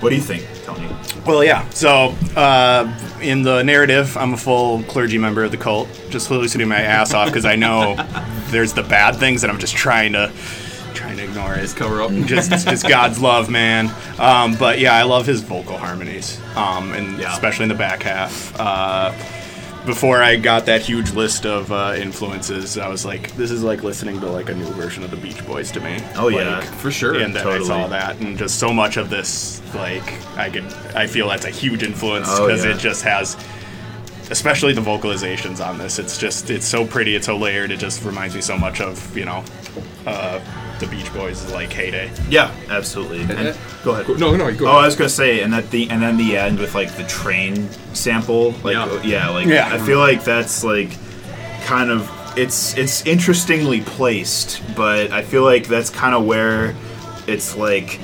[0.01, 0.89] What do you think, Tony?
[1.27, 1.69] Well, yeah.
[1.71, 6.69] So, uh, in the narrative, I'm a full clergy member of the cult, just hallucinating
[6.69, 7.95] my ass off because I know
[8.51, 10.31] there's the bad things, and I'm just trying to
[10.95, 11.75] trying to ignore it.
[11.75, 12.11] Cover up.
[12.27, 13.91] Just, just God's love, man.
[14.19, 17.33] Um, but yeah, I love his vocal harmonies, um, and Yeah.
[17.33, 18.59] especially in the back half.
[18.61, 19.13] Uh,
[19.85, 23.83] before I got that huge list of uh, influences, I was like, "This is like
[23.83, 26.61] listening to like a new version of the Beach Boys to me." Oh, yeah.
[26.61, 27.15] For sure.
[27.19, 30.05] and then I saw that, and just so much of this, like
[30.37, 30.65] I could,
[30.95, 32.73] I feel that's a huge influence Oh, because yeah.
[32.75, 33.37] it just has,
[34.31, 35.99] especially the vocalizations on this.
[35.99, 37.71] It's just, it's so pretty, it's so layered.
[37.73, 39.45] It just reminds me so much of you know,
[40.07, 40.41] uh,
[40.83, 42.11] the Beach Boys' is like heyday.
[42.29, 43.23] Yeah, absolutely.
[43.23, 44.19] And, go ahead.
[44.19, 46.59] No, no, go Oh, I was gonna say, and at the and then the end
[46.59, 49.03] with like the train sample, like Yeah.
[49.03, 49.69] yeah, like Yeah.
[49.73, 50.91] I feel like that's like
[51.65, 56.75] kind of it's it's interestingly placed, but I feel like that's kind of where
[57.27, 58.01] it's like,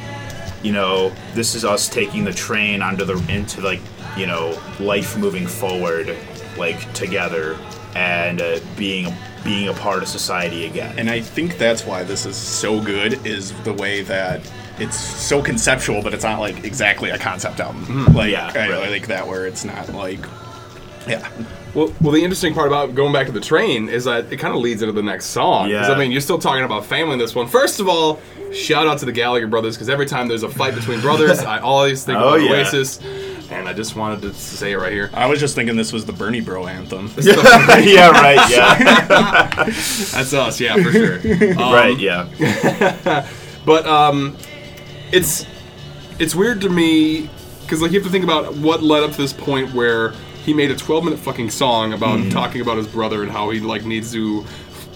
[0.63, 3.81] you know, this is us taking the train onto the into like
[4.17, 6.17] you know life moving forward,
[6.57, 7.59] like together
[7.97, 9.13] and uh, being
[9.45, 10.99] being a part of society again.
[10.99, 14.41] And I think that's why this is so good is the way that
[14.79, 17.85] it's so conceptual, but it's not like exactly a concept album.
[17.85, 18.17] Hmm.
[18.17, 20.21] Like Yeah, I, I like that where it's not like,
[21.07, 21.27] yeah,
[21.75, 24.55] Well, well, the interesting part about going back to the train is that it kind
[24.55, 25.71] of leads into the next song.
[25.71, 25.89] Yeah.
[25.91, 27.47] I mean, you're still talking about family in this one.
[27.49, 28.21] First of all,
[28.53, 31.59] shout out to the Gallagher brothers because every time there's a fight between brothers, I
[31.61, 32.57] always think Oh, about yeah.
[32.57, 33.01] Oasis,
[33.51, 35.11] and I just wanted to say it right here.
[35.15, 37.11] I was just thinking this was the Bernie Bro anthem.
[37.19, 38.51] yeah, right.
[38.51, 41.19] Yeah, That's us, yeah, for sure.
[41.59, 41.99] Um, right.
[41.99, 43.27] Yeah.
[43.67, 44.37] But um,
[45.13, 45.45] it's
[46.19, 47.29] it's weird to me
[47.63, 50.13] because like you have to think about what led up to this point where
[50.45, 52.31] he made a 12 minute fucking song about Mm-hmm.
[52.31, 54.45] talking about his brother and how he like needs to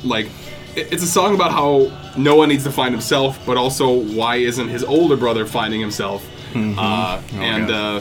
[0.05, 0.31] like
[0.75, 4.83] it's a song about how Noah needs to find himself, but also why isn't his
[4.85, 6.27] older brother finding himself?
[6.55, 8.01] Uh, and uh,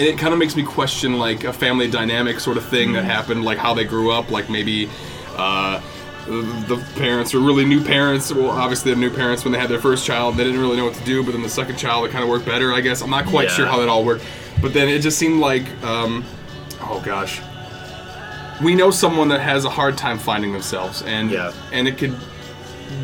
[0.00, 3.04] and it kind of makes me question like a family dynamic sort of thing that
[3.04, 4.88] happened, like how they grew up, like maybe.
[5.36, 5.80] Uh,
[6.26, 8.32] the parents were really new parents.
[8.32, 10.36] Well, obviously, they're new parents when they had their first child.
[10.36, 12.30] They didn't really know what to do, but then the second child, it kind of
[12.30, 13.02] worked better, I guess.
[13.02, 13.54] I'm not quite Yeah.
[13.56, 14.24] sure how that all worked.
[14.62, 16.24] But then it just seemed like, um,
[16.82, 17.40] oh gosh.
[18.62, 21.52] We know someone that has a hard time finding themselves, and Yeah.
[21.72, 22.14] and it could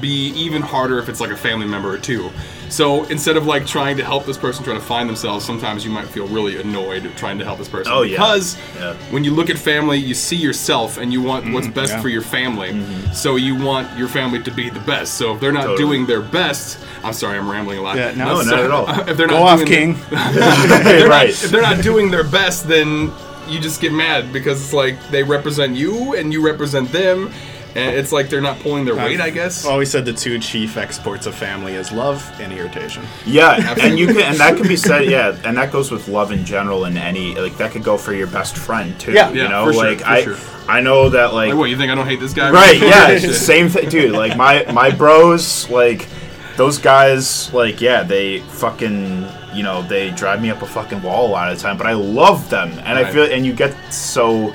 [0.01, 2.31] be even harder if it's like a family member or two.
[2.69, 5.91] So instead of like trying to help this person try to find themselves, sometimes you
[5.91, 7.93] might feel really annoyed trying to help this person.
[7.93, 8.17] Oh, yeah.
[8.17, 8.95] Because Yeah.
[9.11, 11.75] when you look at family, you see yourself and you want what's mm-hmm.
[11.75, 12.01] best yeah.
[12.03, 12.71] for your family.
[12.71, 13.13] Mm-hmm.
[13.13, 15.15] So you want your family to be the best.
[15.15, 15.79] So if they're not Totally.
[15.79, 17.97] doing their best, I'm sorry, I'm rambling a lot.
[17.97, 18.87] Yeah, no, No, So- not at all.
[19.09, 19.91] If they're not Go off, King.
[20.11, 21.29] if they're right.
[21.29, 23.13] Not, if they're not doing their best, then
[23.49, 27.33] you just get mad because it's like they represent you and you represent them,
[27.77, 29.21] and it's like they're not pulling their weight.
[29.21, 29.65] I guess.
[29.65, 33.05] Always said the two chief exports of family is love and irritation.
[33.25, 35.07] Yeah, and you can, and that can be said.
[35.07, 36.85] Yeah, and that goes with love in general.
[36.85, 39.13] And any like that could go for your best friend too.
[39.13, 39.31] Yeah.
[39.31, 40.37] you Yeah, know, for sure, like for I, sure.
[40.69, 41.93] I know that like, Like, what you think?
[41.93, 42.51] I don't hate this guy?
[42.51, 42.79] right?
[42.81, 43.31] Yeah, it's Shit.
[43.31, 44.13] the same thing, dude.
[44.13, 46.09] Like my my bros, like
[46.57, 51.27] those guys, like, yeah, they fucking, you know, they drive me up a fucking wall
[51.27, 51.77] a lot of the time.
[51.77, 53.13] But I love them, and I Right.
[53.13, 54.55] feel, and you get so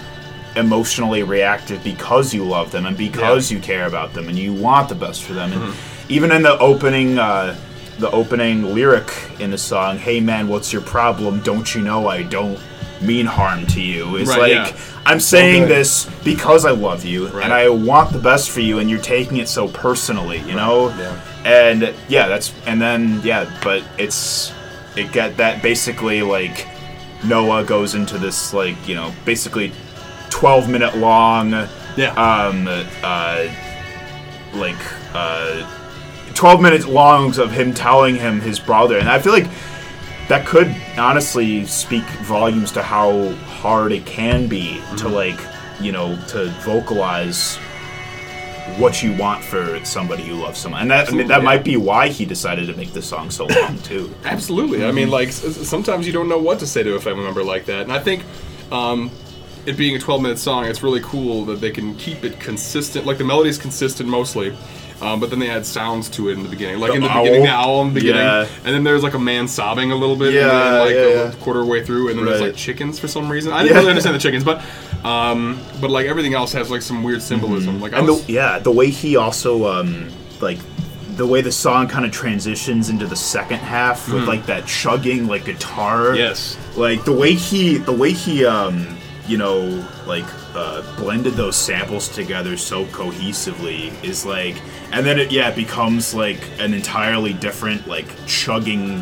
[0.56, 4.90] emotionally reactive because you love them and because you care about them and you want
[4.90, 5.52] the best for them.
[5.54, 6.12] And Mm-hmm.
[6.14, 7.56] even in the opening, uh,
[8.00, 11.40] the opening lyric in the song, "Hey man, what's your problem?
[11.42, 12.60] Don't you know I don't
[13.02, 14.78] mean harm to you?" It's Right, like yeah.
[15.06, 15.72] I'm saying good.
[15.78, 17.44] this because I love you Right.
[17.46, 20.90] and I want the best for you, and you're taking it so personally, you know.
[20.98, 21.20] yeah.
[21.46, 24.52] And yeah, that's and then yeah, but it's
[24.98, 26.68] it get that basically like
[27.24, 29.72] Noah goes into this like you know basically
[30.32, 31.52] 12 minute long
[31.98, 32.14] Yeah.
[32.16, 32.68] um
[33.04, 33.48] uh
[34.54, 34.76] like
[35.14, 35.68] uh
[36.34, 39.48] 12 minutes longs of him telling him his brother and i feel like
[40.28, 43.30] that could honestly speak volumes to how
[43.62, 45.14] hard it can be to Mm-hmm.
[45.14, 45.40] like
[45.80, 47.58] you know to vocalize
[48.78, 51.64] what you want for somebody you love someone and that I mean, that Absolutely, might
[51.64, 54.86] be why he decided to make the song so long too Absolutely.
[54.86, 57.24] I mean, like s- s- sometimes you don't know what to say to a family
[57.24, 58.24] member like that, and I think
[58.72, 59.10] um,
[59.66, 63.06] it being a 12-minute song, it's really cool that they can keep it consistent.
[63.06, 64.56] Like the melody is consistent mostly.
[65.02, 67.10] Um, but then they add sounds to it in the beginning, like The in the
[67.10, 67.24] owl.
[67.24, 68.46] beginning, the owl in the beginning, Yeah.
[68.64, 71.02] and then there's like a man sobbing a little bit, Yeah, and then, like yeah,
[71.02, 71.34] a yeah.
[71.42, 73.52] quarter way through, and then there's like chickens for some reason.
[73.52, 74.64] I didn't really understand the chickens, but
[75.04, 77.82] um, but like everything else has like some weird symbolism.
[77.82, 80.08] Like I and was, the, yeah, the way he also um
[80.40, 80.60] like
[81.16, 85.26] the way the song kind of transitions into the second half with like that chugging
[85.26, 86.10] like guitar.
[86.10, 86.18] Mm-hmm.
[86.18, 86.58] Yes.
[86.78, 88.86] Like the way he the way he um
[89.28, 94.56] you know like uh, blended those samples together so cohesively is like
[94.92, 99.00] and then it yeah it becomes like an entirely different like chugging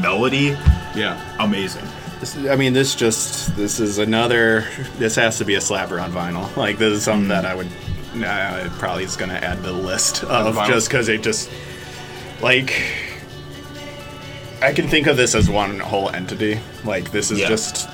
[0.00, 0.56] melody.
[0.94, 1.84] yeah, Amazing.
[2.20, 4.66] This, I mean, this just this is another.
[4.98, 6.54] This has to be a slapper on vinyl.
[6.56, 7.66] Like this is something that I would.
[8.14, 10.66] Uh, it probably is going to add to the list of vinyl?
[10.66, 11.50] just because it just
[12.42, 12.82] like.
[14.60, 16.60] I can think of this as one whole entity.
[16.84, 17.48] Like this is Yeah.
[17.48, 17.88] just.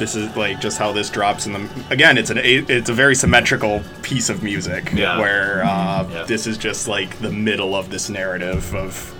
[0.00, 1.70] This is like just how this drops in the.
[1.90, 4.90] Again, it's an it's a very symmetrical piece of music.
[4.92, 5.18] Yeah.
[5.18, 6.24] Where uh, Yeah.
[6.24, 9.14] this is just like the middle of this narrative of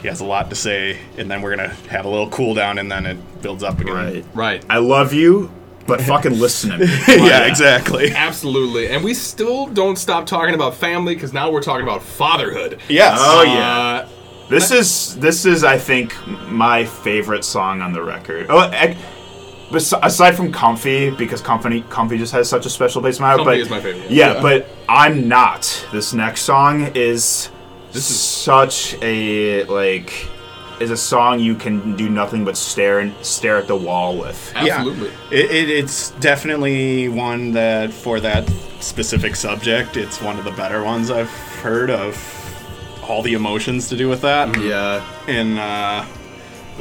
[0.00, 2.78] he has a lot to say, and then we're gonna have a little cool down,
[2.78, 3.94] and then it builds up again.
[3.94, 4.24] Right.
[4.34, 4.64] right.
[4.70, 5.50] I love you,
[5.86, 6.86] but fucking listen to me.
[7.08, 8.12] yeah, exactly.
[8.12, 8.88] Absolutely.
[8.88, 12.80] And we still don't stop talking about family because now we're talking about fatherhood.
[12.88, 13.18] Yes.
[13.20, 13.78] Oh, yeah.
[14.04, 14.08] Uh,
[14.50, 16.14] This is this is I think
[16.48, 18.46] my favorite song on the record.
[18.50, 18.96] Oh, ec-
[19.72, 23.28] bes- aside from "Comfy," because "Comfy" "Comfy" just has such a special place in my
[23.28, 23.38] heart.
[23.40, 24.10] Comfy but is my favorite.
[24.10, 24.42] Yeah, Yeah.
[24.42, 25.86] but I'm not.
[25.92, 27.50] This next song is
[27.92, 30.28] This is- such a like
[30.80, 34.52] is a song you can do nothing but stare and stare at the wall with.
[34.56, 35.08] absolutely.
[35.30, 35.38] Yeah.
[35.38, 38.50] It, it, it's definitely one that, for that
[38.80, 41.30] specific subject, it's one of the better ones I've
[41.62, 42.16] heard of
[43.08, 44.60] all the emotions to do with that.
[44.60, 45.04] Yeah.
[45.28, 46.04] And uh,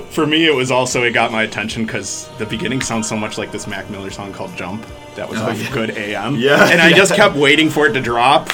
[0.10, 3.38] for me, it was also, it got my attention because the beginning sounds so much
[3.38, 4.86] like this Mac Miller song called Jump.
[5.16, 5.74] That was like yeah.
[5.74, 6.36] good AM.
[6.36, 6.70] Yeah.
[6.70, 8.50] And I just kept waiting for it to drop.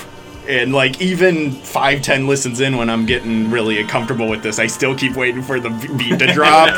[0.47, 4.65] And like even five, ten listens in, when I'm getting really comfortable with this, I
[4.65, 6.69] still keep waiting for the beat to drop,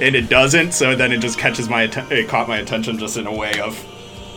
[0.00, 0.72] and it doesn't.
[0.72, 3.60] So then it just catches my atten- it caught my attention just in a way
[3.60, 3.78] of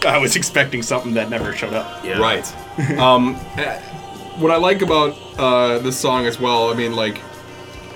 [0.05, 2.03] I was expecting something that never showed up.
[2.03, 2.19] Yeah.
[2.19, 2.45] Right.
[2.99, 3.79] um, eh,
[4.37, 7.21] what I like about uh, this song as well, I mean, like,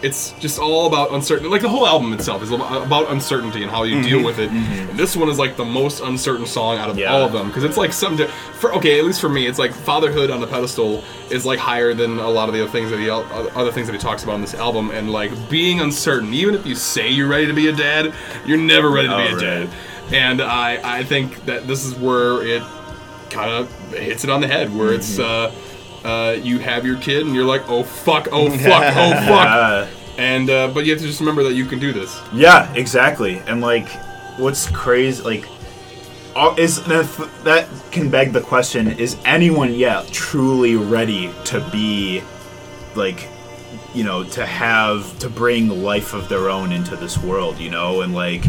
[0.03, 1.49] it's just all about uncertainty.
[1.49, 4.25] Like the whole album itself is about uncertainty and how you deal mm-hmm.
[4.25, 4.51] with it.
[4.51, 7.13] And this one is like the most uncertain song out of Yeah.
[7.13, 8.27] all of them because it's like something.
[8.27, 11.59] To, for okay, at least for me, it's like fatherhood on the pedestal is like
[11.59, 13.21] higher than a lot of the other things that he uh,
[13.55, 14.91] other things that he talks about in this album.
[14.91, 18.13] And like being uncertain, even if you say you're ready to be a dad,
[18.45, 19.69] you're never ready to be a dad.
[20.11, 22.63] And I I think that this is where it
[23.29, 25.55] kind of hits it on the head where it's mm-hmm.
[25.55, 25.76] uh,
[26.07, 30.49] uh, you have your kid and you're like oh fuck oh fuck oh fuck and
[30.49, 33.39] uh, but you have to just remember that you can do this Yeah, exactly.
[33.45, 33.87] And like,
[34.37, 35.21] what's crazy?
[35.23, 35.47] Like,
[36.57, 42.21] is that that can beg the question: Is anyone yet truly ready to be,
[42.95, 43.27] like,
[43.93, 47.57] you know, to have to bring life of their own into this world?
[47.59, 48.43] You know, and like.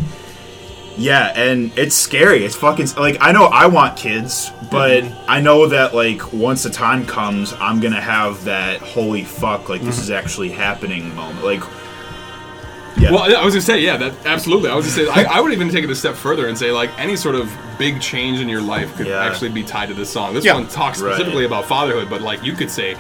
[0.99, 2.45] Yeah, and it's scary.
[2.45, 5.31] It's fucking like I know I want kids, but mm-hmm.
[5.31, 9.81] I know that like once the time comes, I'm gonna have that holy fuck, like
[9.81, 10.03] this mm-hmm.
[10.03, 11.45] is actually happening moment.
[11.45, 11.63] Like,
[12.99, 15.41] yeah, well i was gonna say yeah that absolutely i was gonna say I, I
[15.41, 18.41] would even take it a step further and say like any sort of big change
[18.41, 19.25] in your life could Yeah.
[19.25, 20.55] actually be tied to this song this Yeah.
[20.55, 21.15] one talks Right.
[21.15, 22.97] specifically about fatherhood but like you could say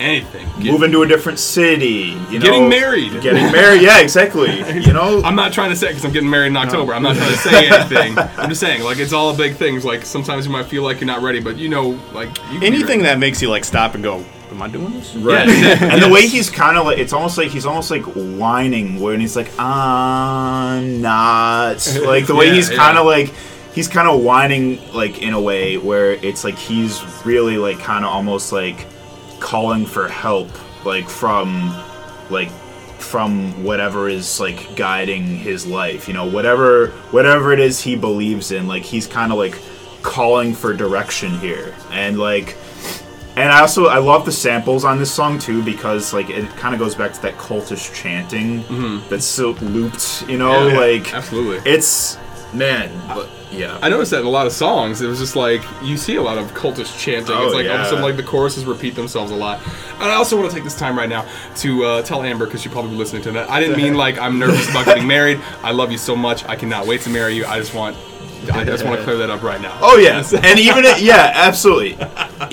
[0.00, 3.12] anything Get- moving to a different city, you know, Getting married.
[3.22, 3.82] getting married.
[3.82, 4.58] Yeah, exactly.
[4.80, 6.94] You know, I'm not trying to say because I'm getting married in October.
[6.94, 8.18] I'm not trying to say anything.
[8.18, 9.84] I'm just saying, like, it's all big things.
[9.84, 13.02] Like, sometimes you might feel like you're not ready, but you know, like, you Anything
[13.02, 15.14] that makes you like stop and go, am I doing this?
[15.16, 15.48] Right.
[15.48, 15.78] Yeah.
[15.92, 19.20] and the way he's kind of like, it's almost like he's almost like whining, when
[19.20, 21.76] he's like, I'm not.
[22.06, 23.32] Like the way Yeah, he's kind of like,
[23.74, 28.04] he's kind of whining, like in a way where it's like he's really like kind
[28.04, 28.86] of almost like
[29.40, 30.48] calling for help,
[30.84, 31.74] like from,
[32.30, 32.50] like,
[32.98, 38.50] from whatever is like guiding his life you know whatever whatever it is he believes
[38.50, 39.56] in like he's kind of like
[40.02, 42.56] calling for direction here and like
[43.36, 46.74] and I also I love the samples on this song too because like it kind
[46.74, 48.64] of goes back to that cultish chanting
[49.10, 50.74] that's so looped, you know, Mm-hmm.
[50.74, 51.70] Yeah, like absolutely.
[51.70, 52.16] It's
[52.54, 53.78] man, but, yeah.
[53.82, 55.00] I noticed that in a lot of songs.
[55.02, 57.34] It was just like you see a lot of cultish chanting.
[57.34, 59.60] Oh, it's like all of a sudden, like the choruses repeat themselves a lot.
[59.94, 62.62] And I also want to take this time right now to uh, tell Amber because
[62.62, 63.48] she probably be listening to that.
[63.50, 65.40] I didn't mean like I'm nervous about getting married.
[65.62, 66.44] I love you so much.
[66.46, 67.46] I cannot wait to marry you.
[67.46, 67.96] I just want,
[68.52, 69.78] I just want to clear that up right now.
[69.80, 71.96] Oh yeah, and even it, yeah, absolutely.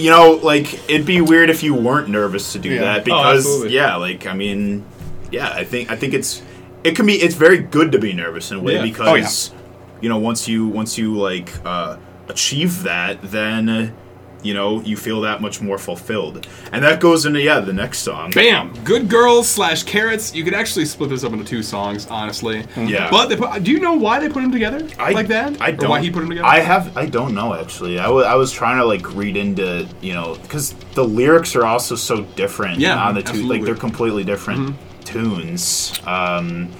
[0.02, 2.82] You know, like it'd be weird if you weren't nervous to do Yeah.
[2.82, 3.76] that Oh, because absolutely.
[3.76, 4.86] yeah, like I mean,
[5.32, 6.42] yeah, I think I think it's
[6.84, 8.82] it can be it's very good to be nervous in a way Yeah.
[8.84, 9.58] because Oh,
[10.04, 13.92] you know once you once you like uh, achieve that, then uh,
[14.42, 18.00] you know you feel that much more fulfilled, and that goes into yeah the next
[18.00, 18.32] song.
[18.32, 18.74] Bam!
[18.84, 20.36] Good girls slash carrots.
[20.36, 22.66] You could actually split this up into two songs, honestly.
[22.76, 23.10] Yeah.
[23.10, 25.62] But they put, do you know why they put them together I, like that?
[25.62, 25.90] I don't.
[25.90, 26.48] why he put them together?
[26.48, 26.98] I have.
[26.98, 27.98] I don't know actually.
[27.98, 31.96] I I was trying to like read into you know because the lyrics are also
[31.96, 32.78] so different.
[32.78, 33.60] Yeah, on the two absolutely.
[33.60, 35.98] like they're completely different tunes.
[36.06, 36.74] Um,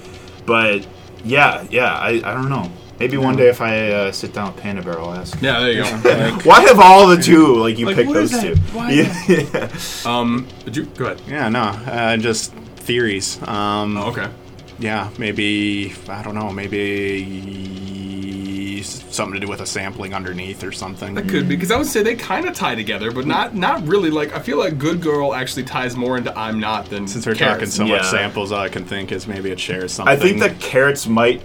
[0.44, 0.86] but
[1.24, 1.94] yeah, yeah.
[1.94, 2.70] I I don't know.
[3.00, 5.40] Maybe one day if I uh, sit down with Panda Bear, I'll ask.
[5.42, 6.38] yeah, there you go.
[6.44, 8.54] Why have all the two like you Like, pick what is those two?
[8.72, 9.68] Why Yeah.
[10.10, 11.20] um, did you go ahead?
[11.26, 13.42] Yeah, no, uh, just theories.
[13.48, 14.28] Um, Oh, okay.
[14.78, 16.50] Yeah, maybe I don't know.
[16.52, 17.94] Maybe
[18.82, 21.14] something to do with a sampling underneath or something.
[21.14, 23.86] That could be because I would say they kind of tie together, but not not
[23.86, 24.10] really.
[24.10, 27.34] Like I feel like Good Girl actually ties more into I'm Not than Since we're
[27.34, 27.58] Carrots.
[27.58, 27.98] talking so Yeah.
[28.02, 30.12] much samples, all I can think is maybe it shares something.
[30.12, 31.42] I think that carrots might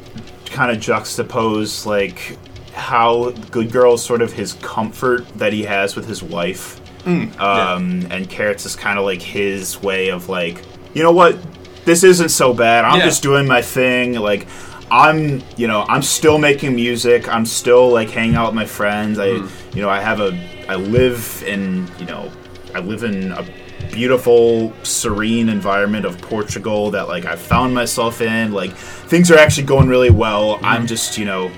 [0.51, 2.37] kind of juxtapose like
[2.73, 8.07] how Good Girl is sort of his comfort that he has with his wife, um,
[8.11, 10.61] and carrots is kind of like his way of like,
[10.93, 11.37] you know what,
[11.85, 12.85] this isn't so bad.
[12.85, 13.05] I'm Yeah.
[13.05, 14.13] just doing my thing.
[14.13, 14.47] Like,
[14.91, 17.27] I'm, you know, I'm still making music.
[17.27, 19.17] I'm still like hanging out with my friends.
[19.19, 22.31] I, you know, I have a, I live in, you know,
[22.75, 23.43] I live in a
[23.91, 28.51] beautiful, serene environment of Portugal that like I found myself in.
[28.51, 30.59] Like things are actually going really well.
[30.63, 31.51] I'm just, you know,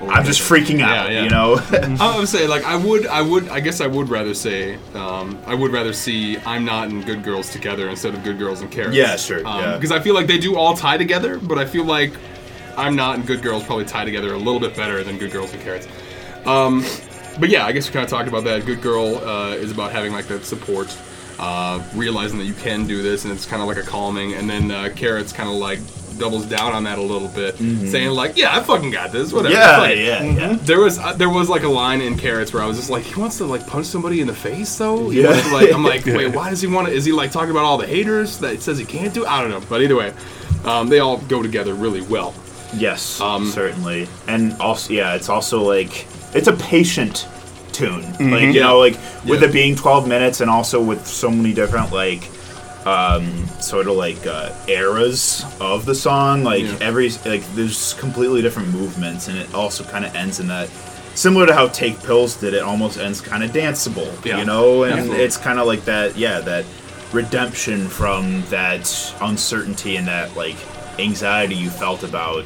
[0.00, 1.10] I'm just freaking out.
[1.10, 1.22] Yeah, yeah.
[1.24, 1.60] You know.
[2.00, 5.38] I would say like I would I would I guess I would rather say um,
[5.46, 8.70] I would rather see I'm Not and Good Girls together instead of Good Girls and
[8.70, 8.94] Carrots.
[8.94, 9.76] Yeah, sure, yeah.
[9.76, 12.12] Because I feel like they do all tie together, but I feel like
[12.76, 15.52] I'm Not and Good Girls probably tie together a little bit better than Good Girls
[15.52, 15.88] and Carrots.
[16.46, 16.84] Um,
[17.40, 18.64] but yeah, I guess we kind of talked about that.
[18.66, 20.96] Good Girl uh, is about having like that support,
[21.38, 24.34] uh, realizing that you can do this, and it's kind of like a calming.
[24.34, 25.78] And then uh, Carrots kind of like
[26.18, 29.32] doubles down on that a little bit, saying like, "Yeah, I fucking got this.
[29.32, 29.82] Whatever." Mm-hmm.
[30.06, 30.58] yeah, it." yeah, yeah.
[30.62, 33.04] There was uh, there was like a line in Carrots where I was just like,
[33.04, 35.10] he wants to like punch somebody in the face though.
[35.10, 35.40] He Yeah.
[35.40, 36.92] to, like I'm like, wait, why does he want to?
[36.92, 39.24] Is he like talking about all the haters that it says he can't do?
[39.26, 39.62] I don't know.
[39.68, 40.12] But either way,
[40.64, 42.34] um, they all go together really well.
[42.74, 44.08] Yes, Um, certainly.
[44.26, 47.26] And also, yeah, it's also like it's a patient
[47.72, 48.02] tune.
[48.02, 48.58] Like you Mm-hmm.
[48.60, 49.48] Know, like with Yeah.
[49.48, 52.28] it being 12 minutes, and also with so many different like
[52.86, 56.76] um sort of like uh, eras of the song like Yeah.
[56.80, 60.68] every like there's completely different movements and it also kind of ends in that
[61.14, 64.38] similar to how take pills did it almost ends kind of danceable Yeah.
[64.38, 65.24] you know and Definitely.
[65.24, 66.64] it's kind of like that yeah that
[67.12, 68.88] redemption from that
[69.20, 70.56] uncertainty and that like
[71.00, 72.44] anxiety you felt about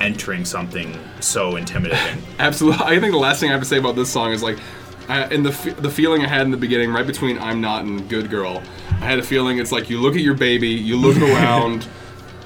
[0.00, 2.84] entering something so intimidating Absolutely.
[2.84, 4.58] I think the last thing I have to say about this song is like,
[5.08, 7.84] I, in the f- the feeling I had in the beginning, right between "I'm Not"
[7.84, 10.96] and "Good Girl," I had a feeling it's like you look at your baby, you
[10.96, 11.86] look around,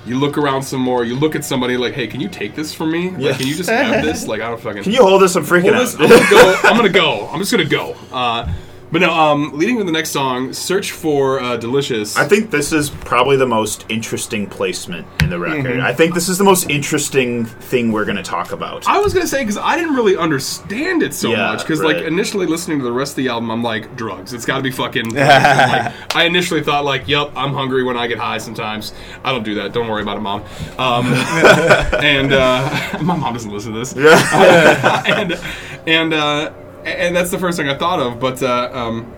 [0.05, 2.75] you look around some more, you look at somebody like, "Hey, can you take this
[2.75, 3.11] from me?
[3.11, 3.29] Yeah.
[3.31, 4.27] Like, can you just have this?
[4.27, 6.61] Like, I don't fucking." can you hold this i'm freaking this- out I'm gonna go.
[6.65, 7.29] I'm gonna go.
[7.29, 7.95] I'm just gonna go.
[8.11, 8.53] Uh,
[8.91, 9.11] but no.
[9.13, 13.37] Um, leading to the next song, "Search for uh, Delicious." I think this is probably
[13.37, 15.81] the most interesting placement in the record.
[15.81, 18.87] I think this is the most interesting thing we're going to talk about.
[18.87, 21.99] I was gonna say because I didn't really understand it so Yeah, much because like
[21.99, 24.33] initially listening to the rest of the album, I'm like drugs.
[24.33, 25.15] It's got to be fucking.
[25.29, 28.39] Like, I initially thought like, yep, I'm hungry when I get high.
[28.39, 28.93] Sometimes
[29.25, 29.73] I don't do that.
[29.73, 30.43] Don't worry about it, mom.
[30.79, 31.07] Um,
[32.03, 33.95] and uh, my mom doesn't listen to this.
[33.95, 35.03] Yeah.
[35.07, 35.41] and
[35.87, 36.53] and uh,
[36.89, 38.19] and that's the first thing I thought of.
[38.21, 39.13] But uh, um,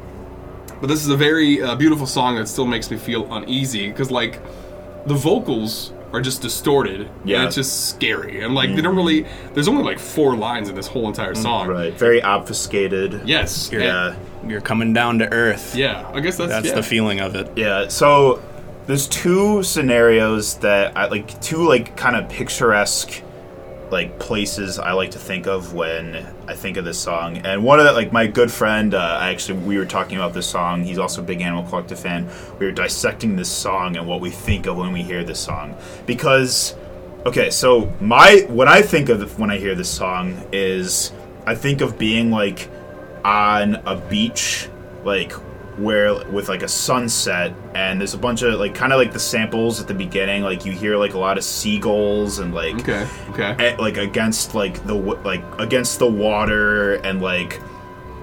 [0.81, 4.11] but this is a very uh, beautiful song that still makes me feel uneasy because
[4.11, 4.41] like
[5.07, 7.09] the vocals are just distorted.
[7.25, 7.39] Yeah.
[7.39, 8.43] and it's just scary.
[8.43, 9.27] And like they don't really.
[9.55, 11.69] There's only like four lines in this whole entire song.
[11.69, 11.93] Right.
[11.95, 13.23] Very obfuscated.
[13.27, 13.71] Yes.
[13.73, 14.17] and- Yeah.
[14.47, 15.77] You're coming down to earth.
[15.77, 16.11] yeah.
[16.15, 16.75] I guess that's That's yeah.
[16.75, 17.51] the feeling of it.
[17.57, 17.89] Yeah.
[17.89, 18.43] So
[18.87, 23.23] there's two scenarios that I like two like kind of picturesque
[23.91, 27.39] like places I like to think of when I think of this song.
[27.39, 30.33] And one of the, like my good friend, uh, I actually we were talking about
[30.33, 30.85] this song.
[30.85, 32.29] He's also a big Animal Collective fan.
[32.59, 35.77] We were dissecting this song and what we think of when we hear this song
[36.07, 36.75] because
[37.27, 41.13] okay, so my what I think of when I hear this song is
[41.47, 42.69] I think of being like
[43.25, 44.69] on a beach
[45.05, 45.33] like
[45.81, 49.19] where with like a sunset and there's a bunch of like kind of like the
[49.19, 53.09] samples at the beginning like you hear like a lot of seagulls and like Okay.
[53.31, 53.67] Okay.
[53.67, 57.61] at, like against like the like against the water and like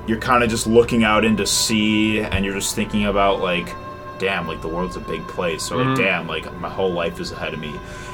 [0.05, 3.74] you're kind of just looking out into sea and you're just thinking about like
[4.20, 5.95] damn like the world's a big place or mm-hmm.
[5.95, 7.74] damn like my whole life is ahead of me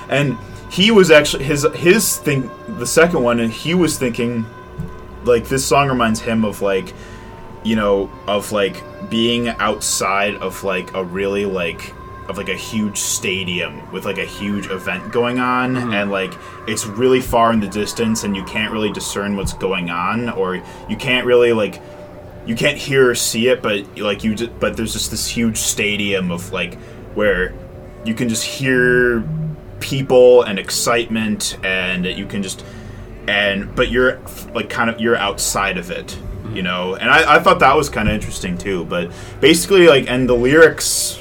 [0.10, 0.38] and
[0.70, 4.46] he was actually his his thing the second one and he was thinking
[5.26, 6.94] like this song reminds him of like
[7.64, 11.94] you know of like being outside of like a really like
[12.30, 15.94] of like a huge stadium with like a huge event going on mm-hmm.
[15.94, 16.34] and like
[16.68, 20.56] it's really far in the distance and you can't really discern what's going on or
[20.88, 21.82] you can't really like
[22.46, 25.58] you can't hear or see it but like you just but there's just this huge
[25.58, 26.76] stadium of like
[27.14, 27.54] where
[28.06, 29.24] you can just hear
[29.80, 32.64] people and excitement and you can just
[33.28, 34.20] and but you're
[34.54, 36.18] like kind of you're outside of it
[36.54, 40.10] you know and i, I thought that was kind of interesting too but basically like
[40.10, 41.20] and the lyrics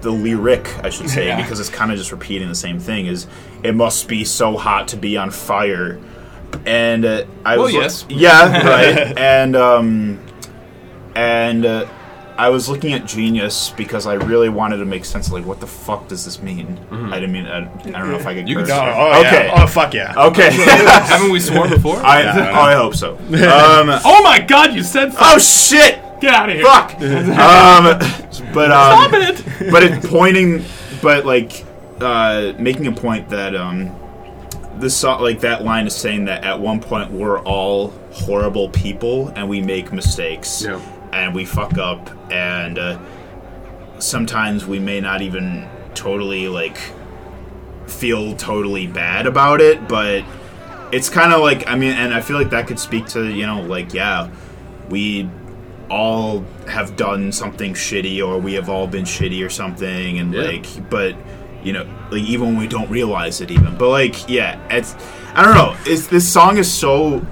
[0.00, 1.40] the lyric i should say Yeah.
[1.40, 3.26] because it's kind of just repeating the same thing is
[3.62, 6.00] it must be so hot to be on fire
[6.66, 8.06] and uh, i Well, was yes.
[8.08, 10.18] yeah right and um
[11.14, 11.86] and uh,
[12.40, 15.60] I was looking at Genius because I really wanted to make sense of like what
[15.60, 16.80] the fuck does this mean?
[16.90, 18.48] I didn't mean I, I don't know if I could.
[18.48, 18.72] You can curse.
[18.72, 19.62] Oh, okay, yeah.
[19.62, 20.14] Oh, fuck yeah.
[20.28, 20.50] okay.
[20.52, 21.98] Haven't we sworn before?
[21.98, 23.16] I oh, I hope so.
[23.50, 24.72] Um, oh my God!
[24.74, 25.34] You said fuck.
[25.36, 26.00] oh shit!
[26.22, 26.64] Get out of here.
[26.64, 26.92] Fuck.
[26.94, 29.70] um, but um, Stop it.
[29.70, 30.64] but it pointing,
[31.02, 31.66] but like
[32.00, 33.94] uh, making a point that um,
[34.76, 39.28] this song, like that line is saying that at one point we're all horrible people
[39.36, 40.80] and we make mistakes Yeah.
[41.12, 42.98] And we fuck up and uh,
[43.98, 46.78] sometimes we may not even totally like
[47.86, 50.24] feel totally bad about it, but
[50.92, 53.46] it's kind of like I mean, and I feel like that could speak to you
[53.46, 54.30] know like yeah,
[54.88, 55.28] we
[55.88, 60.42] all have done something shitty or we have all been shitty or something and Yeah.
[60.42, 61.16] like but
[61.64, 61.82] you know
[62.12, 64.94] like even when we don't realize it even but like yeah it's
[65.34, 67.26] i don't know it's this song is so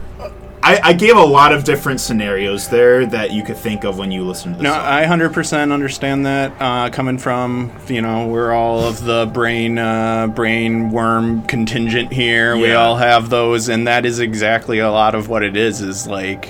[0.62, 4.10] I, I gave a lot of different scenarios there that you could think of when
[4.10, 4.80] you listen to this No, song.
[4.84, 6.52] I hundred percent understand that.
[6.60, 12.56] Uh, coming from you know, we're all of the brain uh, brain worm contingent here.
[12.56, 15.80] We all have those, and that is exactly a lot of what it is.
[15.80, 16.48] Is like,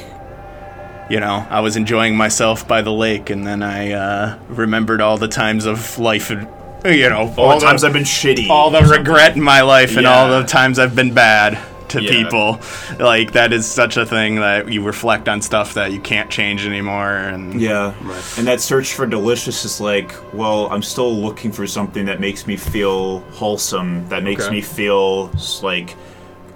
[1.11, 5.19] you know, I was enjoying myself by the lake, and then I uh, remembered all
[5.19, 6.49] the times of life, and
[6.87, 8.49] you know, all the times I've been shitty.
[8.49, 11.59] all the regret in my life, and all the times I've been bad
[11.89, 12.11] to Yeah.
[12.11, 12.61] people.
[12.99, 16.67] Like that is such a thing that you reflect on stuff that you can't change
[16.67, 17.93] anymore, and Yeah.
[18.37, 22.47] And that search for delicious is like, well, I'm still looking for something that makes
[22.47, 24.57] me feel wholesome, that makes Okay.
[24.57, 25.31] me feel
[25.63, 25.97] like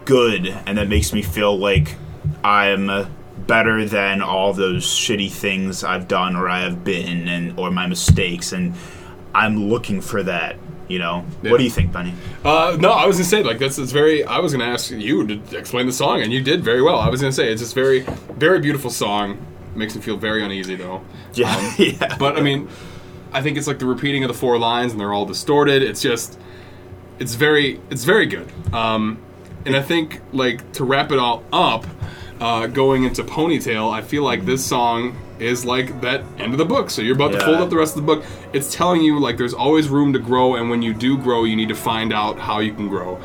[0.05, 1.95] good, and that makes me feel like
[2.45, 3.07] I'm
[3.47, 7.87] better than all those shitty things I've done or I have been and or my
[7.87, 8.75] mistakes and
[9.35, 10.57] I'm looking for that,
[10.93, 11.25] you know.
[11.43, 11.51] Yeah.
[11.51, 12.13] What do you think, Bunny?
[12.45, 14.25] Uh, no, I was gonna say like that's it's very.
[14.25, 16.99] I was gonna ask you to explain the song, and you did very well.
[16.99, 18.01] I was gonna say it's just very,
[18.37, 19.45] very beautiful song.
[19.75, 21.03] Makes me feel very uneasy though.
[21.35, 21.75] Yeah.
[21.79, 22.17] yeah.
[22.19, 22.69] But I mean,
[23.33, 25.83] I think it's like the repeating of the four lines, and they're all distorted.
[25.83, 26.39] It's just,
[27.19, 28.53] it's very, it's very good.
[28.75, 29.19] Um,
[29.65, 31.87] and I think like to wrap it all up,
[32.39, 36.65] uh, going into Ponytail, I feel like this song is like that end of the
[36.65, 36.89] book.
[36.91, 37.45] So you're about to Yeah.
[37.45, 38.25] fold up the rest of the book.
[38.53, 41.57] It's telling you like there's always room to grow, and when you do grow, you
[41.57, 43.19] need to find out how you can grow.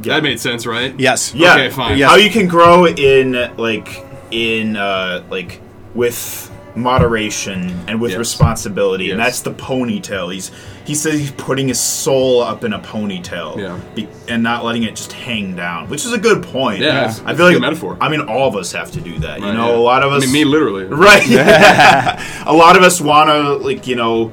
[0.00, 0.94] That made sense, right?
[0.98, 1.54] yes, Yeah.
[1.54, 1.98] Okay, fine.
[1.98, 2.08] Yes.
[2.10, 5.60] How you can grow in like in uh like
[5.94, 8.18] with moderation and with Yes.
[8.18, 10.32] responsibility, and that's the ponytail.
[10.32, 10.50] He's
[10.84, 13.76] he says he's putting his soul up in a ponytail, Yeah.
[13.94, 16.80] be, and not letting it just hang down, which is a good point.
[16.80, 17.96] Yeah, it's- I it's feel like good metaphor.
[18.00, 19.38] I mean, all of us have to do that.
[19.40, 19.76] you Right, know, yeah.
[19.76, 20.22] a lot of I us.
[20.22, 20.84] mean, me literally.
[20.90, 21.30] Right.
[22.46, 24.32] a lot of us want to, like, you know,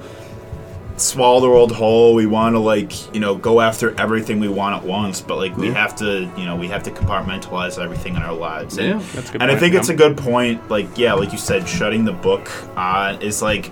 [0.98, 2.14] swallow the world whole.
[2.16, 5.22] We want to, like, you know, go after everything we want at once.
[5.22, 8.78] But, like, we have to, you know, we have to compartmentalize everything in our lives.
[8.78, 10.70] And, Yeah, that's good and I point, think it's a good point.
[10.70, 13.72] Like, yeah, like you said, shutting the book uh, is, like,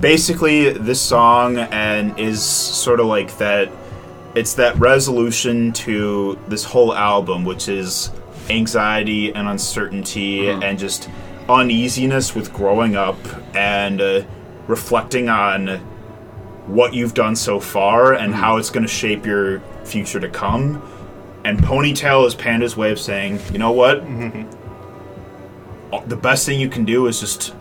[0.00, 3.70] basically this song and is sort of like that
[4.34, 8.10] it's that resolution to this whole album, which is
[8.48, 11.10] anxiety and uncertainty and just
[11.48, 13.18] uneasiness with growing up
[13.54, 14.22] and uh,
[14.68, 15.80] reflecting on
[16.66, 20.82] what you've done so far and how it's going to shape your future to come.
[21.44, 24.02] And Ponytail is Panda's way of saying, you know what?
[26.06, 27.52] The best thing you can do is just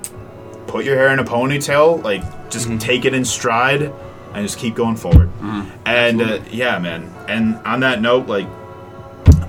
[0.68, 2.22] put your hair in a ponytail, like
[2.52, 5.30] just take it in stride and just keep going forward.
[5.86, 7.12] and uh, yeah, man.
[7.28, 8.46] And on that note, like,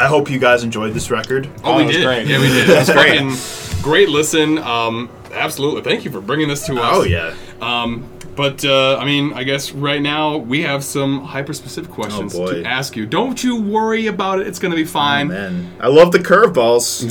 [0.00, 1.46] I hope you guys enjoyed this record.
[1.62, 2.04] Oh, Oh, we it was did.
[2.06, 2.26] great.
[2.26, 2.68] Yeah, we did.
[2.70, 3.82] It was great.
[3.82, 4.56] great listen.
[4.58, 5.82] Um, absolutely.
[5.82, 6.96] Thank you for bringing this to us.
[6.96, 7.34] Oh yeah.
[7.60, 8.08] Um,
[8.40, 12.64] but uh, I mean, I guess right now we have some hyper-specific questions Oh, to
[12.64, 13.04] ask you.
[13.04, 14.46] Don't you worry about it.
[14.46, 15.28] It's going to be fine.
[15.28, 17.04] Man, I love the curveballs.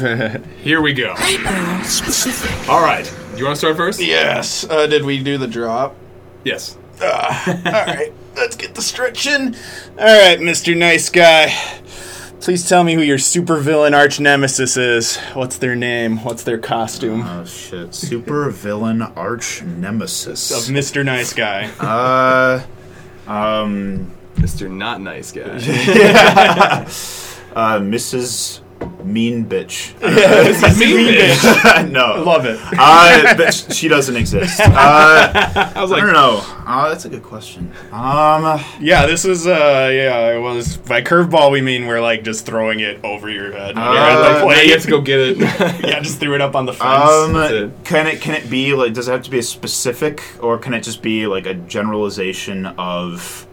[0.63, 1.09] Here we go.
[2.67, 3.05] All right.
[3.37, 3.99] You want to start first?
[4.01, 4.63] yes.
[4.67, 5.95] Uh, did we do the drop?
[6.43, 6.77] Yes.
[6.99, 9.55] All right, let's get the stretch in.
[9.99, 10.75] All right, Mr.
[10.75, 11.45] Nice Guy.
[12.41, 15.17] Please tell me who your supervillain arch nemesis is.
[15.33, 16.23] What's their name?
[16.23, 17.21] What's their costume?
[17.23, 17.93] oh shit!
[17.93, 20.49] Super villain arch nemesis.
[20.51, 21.03] of Mr.
[21.03, 21.69] Nice Guy.
[21.79, 22.63] Uh,
[23.27, 24.71] um, Mr.
[24.71, 25.43] Not Nice Guy.
[27.55, 28.61] uh, Mrs.
[29.03, 29.93] Mean Bitch.
[30.01, 30.43] Yeah,
[30.77, 31.91] mean bitch.
[31.91, 32.59] no, Love it.
[32.77, 34.59] uh, but she doesn't exist.
[34.59, 34.71] Uh,
[35.75, 36.41] I was I like, don't know.
[36.67, 37.71] Uh, that's a good question.
[37.91, 42.45] Um, Yeah, this is uh yeah, it was by curveball we mean we're like just
[42.45, 43.75] throwing it over your head.
[43.75, 45.37] You're Uh, the now you have to go get it.
[45.39, 47.09] yeah, just threw it up on the fence.
[47.11, 47.71] um, it.
[47.83, 48.93] can it can it be like?
[48.93, 52.65] Does it have to be a specific, or can it just be like a generalization
[52.77, 53.47] of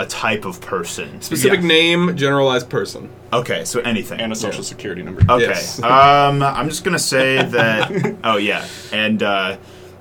[0.00, 1.20] a type of person?
[1.20, 1.68] Specific Yes.
[1.68, 3.08] name, generalized person.
[3.32, 4.18] Okay, so anything.
[4.20, 5.20] and a social security number.
[5.28, 5.44] Okay.
[5.44, 5.82] Yes.
[5.82, 8.16] um, I'm just gonna say that.
[8.24, 9.56] oh yeah, and uh,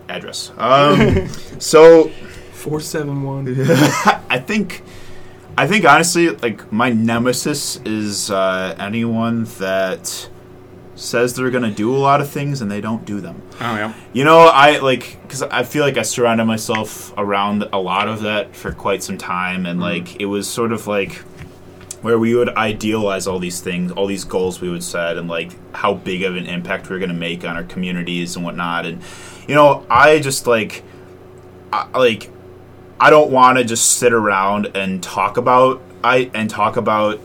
[0.08, 0.52] address.
[0.58, 1.28] Um,
[1.60, 2.10] so
[2.54, 3.56] 471.
[4.30, 4.84] I think,
[5.58, 10.30] I think honestly, like my nemesis is uh, anyone that
[11.00, 13.42] says they're gonna do a lot of things and they don't do them.
[13.62, 13.94] Oh yeah.
[14.14, 18.22] You know, I like because I feel like I surrounded myself around a lot of
[18.24, 20.08] that for quite some time, and mm-hmm.
[20.08, 21.24] like it was sort of like
[22.02, 25.52] where we would idealize all these things, all these goals we would set, and like
[25.74, 28.86] how big of an impact we are going to make on our communities and whatnot.
[28.86, 29.02] And
[29.48, 30.84] you know, I just like,
[31.74, 32.30] I, like,
[33.00, 37.20] I don't want to just sit around and talk about I and talk about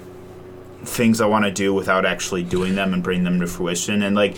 [0.84, 4.02] things I want to do without actually doing them and bring them to fruition.
[4.02, 4.36] And like,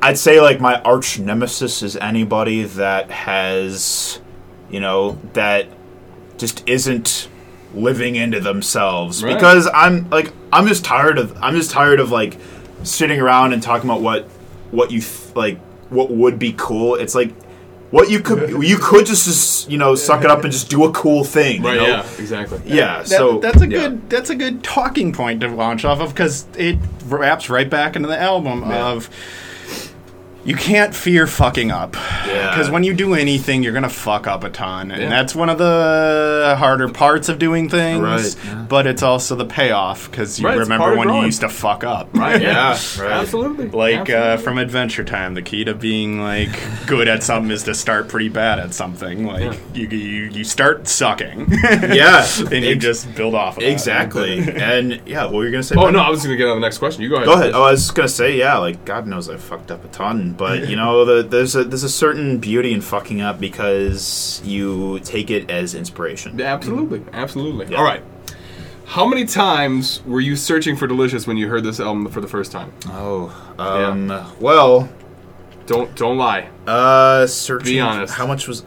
[0.00, 4.20] I'd say like my arch nemesis is anybody that has,
[4.70, 5.68] you know, that
[6.38, 7.28] just isn't
[7.74, 9.34] living into themselves Right.
[9.34, 12.36] because I'm like I'm just tired of I'm just tired of like
[12.82, 14.24] sitting around and talking about what
[14.72, 15.58] what you th- like
[15.88, 16.96] what would be cool.
[16.96, 17.32] It's like
[17.92, 20.84] what you could you could just, just you know suck it up and just do
[20.84, 21.62] a cool thing.
[21.62, 21.86] you Right, know?
[21.86, 22.60] yeah, exactly.
[22.66, 23.78] Yeah, That- so that's a yeah.
[23.78, 27.94] good that's a good talking point to launch off of because it wraps right back
[27.94, 29.08] into the album of
[30.44, 31.94] you can't fear fucking up
[32.26, 32.50] Yeah.
[32.50, 35.08] because when you do anything you're gonna fuck up a ton and Yeah.
[35.08, 38.64] that's one of the harder parts of doing things Right, yeah.
[38.68, 42.08] but it's also the payoff because you Right, remember when you used to fuck up
[42.12, 43.02] Right, Yeah, yeah.
[43.02, 43.12] right.
[43.12, 43.68] Absolutely.
[43.68, 46.50] like uh, from Adventure Time, the key to being like
[46.86, 49.26] good at something is to start pretty bad at something.
[49.26, 53.70] Like you, you, you start sucking, yeah, and you ex- just build off of that.
[53.70, 54.40] exactly.
[54.50, 55.74] and yeah, what were you gonna say?
[55.76, 56.02] Oh, Brendan?
[56.02, 57.02] no, I was going to get on the next question.
[57.02, 57.26] You go ahead.
[57.26, 57.52] Go ahead.
[57.54, 60.31] Oh, I was just gonna say, yeah, like God knows I fucked up a ton,
[60.36, 64.98] but you know, the, there's a there's a certain beauty in fucking up because you
[65.00, 66.38] take it as inspiration.
[66.38, 67.02] Yeah, Absolutely.
[67.12, 67.66] Absolutely.
[67.68, 67.78] Yeah.
[67.78, 68.02] All right.
[68.86, 72.28] How many times were you searching for Delicious when you heard this album for the
[72.28, 72.72] first time?
[72.88, 74.08] Oh, um,
[74.38, 74.88] well,
[75.66, 76.48] Don't don't lie.
[76.66, 77.74] uh, searching.
[77.74, 78.14] Be honest.
[78.14, 78.64] How much was?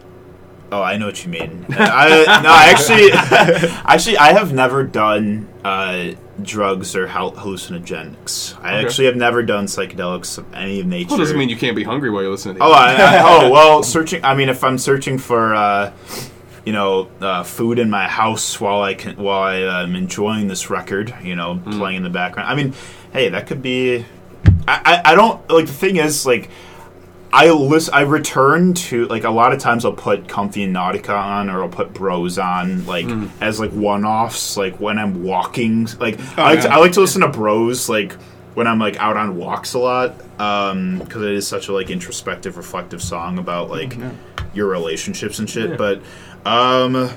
[0.72, 1.66] Oh, I know what you mean.
[1.70, 3.12] I, no, actually,
[3.86, 8.56] actually, I have never done uh, drugs or hal- hallucinogenics.
[8.62, 8.86] I Okay.
[8.86, 11.10] actually have never done psychedelics of any of nature.
[11.10, 13.50] Well, doesn't mean you can't be hungry while you're listening to Oh, I, I, oh
[13.52, 14.24] well, searching.
[14.24, 15.92] I mean, if I'm searching for, uh,
[16.66, 20.70] you know, uh, food in my house while I can, while I am enjoying this
[20.70, 21.78] record, you know, Mm.
[21.78, 22.50] playing in the background.
[22.50, 22.74] I mean,
[23.14, 24.06] hey, that could be.
[24.68, 26.50] I, I, I don't like the thing is like.
[27.38, 31.10] I list, I return to like a lot of times I'll put Comfy in Nautica
[31.18, 33.30] on or I'll put Bros on like Mm.
[33.42, 36.72] as like one offs like when I'm walking like I, like to.
[36.74, 38.14] I like to listen to Bros like
[38.54, 41.90] when I'm like out on walks a lot um because it is such a like
[41.90, 43.98] introspective reflective song about like
[44.54, 45.76] your relationships and shit Yeah.
[45.76, 46.02] but
[46.46, 47.10] um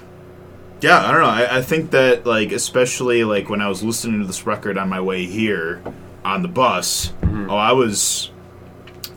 [0.80, 4.20] yeah I don't know I, I think that like especially like when I was listening
[4.20, 5.80] to this record on my way here
[6.24, 8.30] on the bus oh I was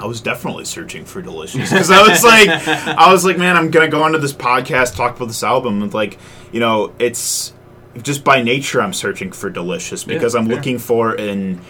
[0.02, 3.70] I was definitely searching for delicious because I was like, I was like, man, I'm
[3.70, 6.18] gonna go onto this podcast, talk about this album, and like,
[6.52, 7.54] you know, it's
[8.02, 10.56] just by nature I'm searching for delicious because I'm fair.
[10.56, 11.62] looking for an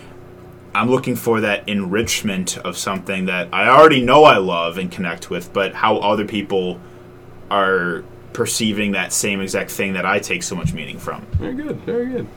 [0.74, 5.30] I'm looking for that enrichment of something that I already know I love and connect
[5.30, 6.80] with, but how other people
[7.50, 11.26] are perceiving that same exact thing that I take so much meaning from.
[11.34, 11.78] Very good.
[11.82, 12.28] Very good.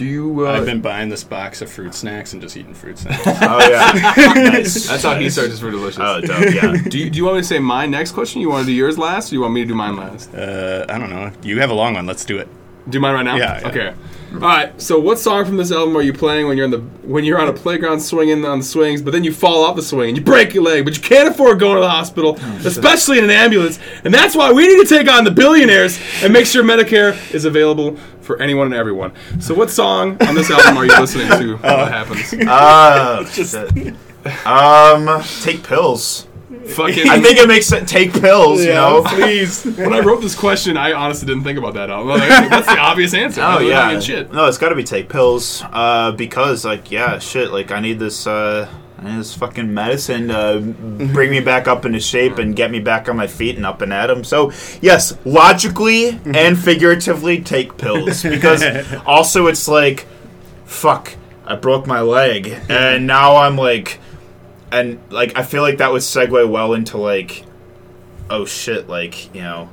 [0.00, 0.46] Do you?
[0.46, 3.22] Uh, I've been buying this box of fruit snacks and just eating fruit snacks.
[3.26, 3.92] Oh yeah,
[4.50, 4.86] nice.
[4.88, 6.00] That's how he searches for delicious.
[6.00, 6.54] Oh, dope.
[6.54, 6.74] Yeah.
[6.88, 8.40] do you, do you want me to say my next question?
[8.40, 10.32] You want to do yours last, or you want me to do mine last?
[10.32, 11.30] uh, I don't know.
[11.42, 12.06] You have a long one.
[12.06, 12.48] Let's do it.
[12.88, 13.36] Do mine right now.
[13.36, 13.68] Yeah, yeah.
[13.68, 13.94] Okay.
[14.34, 14.80] All right.
[14.80, 17.40] So, what song from this album are you playing when you're on the when you're
[17.40, 20.18] on a playground swinging on the swings, but then you fall off the swing and
[20.18, 23.30] you break your leg, but you can't afford going to the hospital, especially in an
[23.30, 27.16] ambulance, and that's why we need to take on the billionaires and make sure Medicare
[27.34, 29.12] is available for anyone and everyone.
[29.40, 31.56] So, what song on this album are you listening to?
[31.56, 32.32] when that happens.
[32.32, 34.46] Uh, shit.
[34.46, 36.28] um, take pills.
[36.68, 37.08] Fucking.
[37.08, 37.90] I think it makes sense.
[37.90, 39.02] Take pills, you know.
[39.06, 39.64] please.
[39.76, 41.90] when I wrote this question, I honestly didn't think about that.
[41.90, 43.40] I'm like, that's the obvious answer.
[43.42, 44.32] Oh yeah, Shit.
[44.32, 45.62] no, it's got to be take pills.
[45.72, 47.50] Uh, because like yeah, shit.
[47.50, 48.26] Like I need this.
[48.26, 50.60] Uh, I need this fucking medicine to
[51.12, 53.80] bring me back up into shape and get me back on my feet and up
[53.80, 54.24] and at 'em.
[54.24, 54.52] So
[54.82, 58.62] yes, logically and figuratively, take pills because
[59.06, 60.06] also it's like,
[60.66, 61.14] fuck,
[61.46, 63.98] I broke my leg and now I'm like,
[64.72, 67.44] and like I feel like that would segue well into like,
[68.28, 69.68] oh shit, like you know.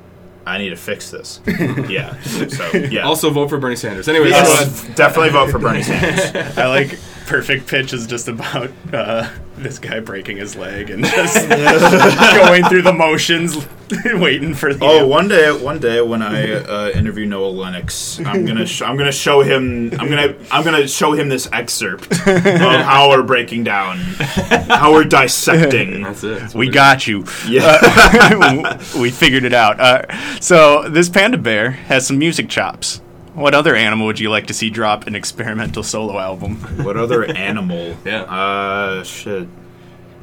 [0.46, 1.42] I need to fix this.
[1.90, 2.18] yeah.
[2.22, 3.02] So yeah.
[3.02, 4.08] Also, vote for Bernie Sanders.
[4.08, 6.58] Anyway, Yes, definitely vote for Bernie Sanders.
[6.58, 6.98] I like
[7.28, 11.50] Person Pitch is just about uh, this guy breaking his leg and just
[12.48, 13.68] going through the motions,
[14.06, 14.86] waiting for the.
[14.86, 18.96] Oh, one day, one day when I uh, interview Noah Lennox, I'm gonna, sh- I'm
[18.96, 23.66] gonna show him, I'm gonna, I'm gonna show him this excerpt of how we're breaking
[23.66, 26.02] down, how we're dissecting.
[26.04, 26.40] that's it.
[26.40, 27.26] That's we what it got you.
[27.46, 28.78] Yeah.
[28.98, 29.82] we figured it out.
[29.82, 33.02] Uh, so this panda bear has some music chops.
[33.38, 36.56] What other animal would you like to see drop an experimental solo album?
[36.84, 37.96] What other animal?
[38.04, 38.24] Yeah.
[38.24, 39.48] Uh, shit.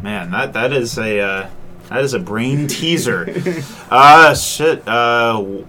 [0.03, 1.49] Man, that that is a uh,
[1.91, 3.33] that is a brain teaser.
[3.89, 4.83] Uh, shit.
[4.89, 5.67] Uh, w-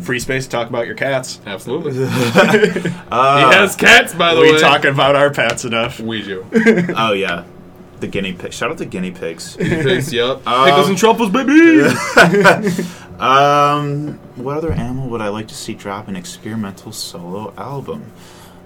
[0.00, 1.40] Free space to talk about your cats.
[1.40, 1.46] is.
[1.46, 1.92] Absolutely.
[2.06, 4.52] he has cats, by the way.
[4.52, 6.00] we talking about our pets enough.
[6.00, 6.44] We do.
[6.96, 7.44] oh yeah,
[8.00, 8.52] the guinea pig.
[8.52, 9.56] Shout out to guinea pigs.
[9.58, 10.38] Pigs, yep.
[10.44, 11.82] Pickles and truffles, baby.
[13.18, 18.10] Um, what other animal would I like to see drop an experimental solo album?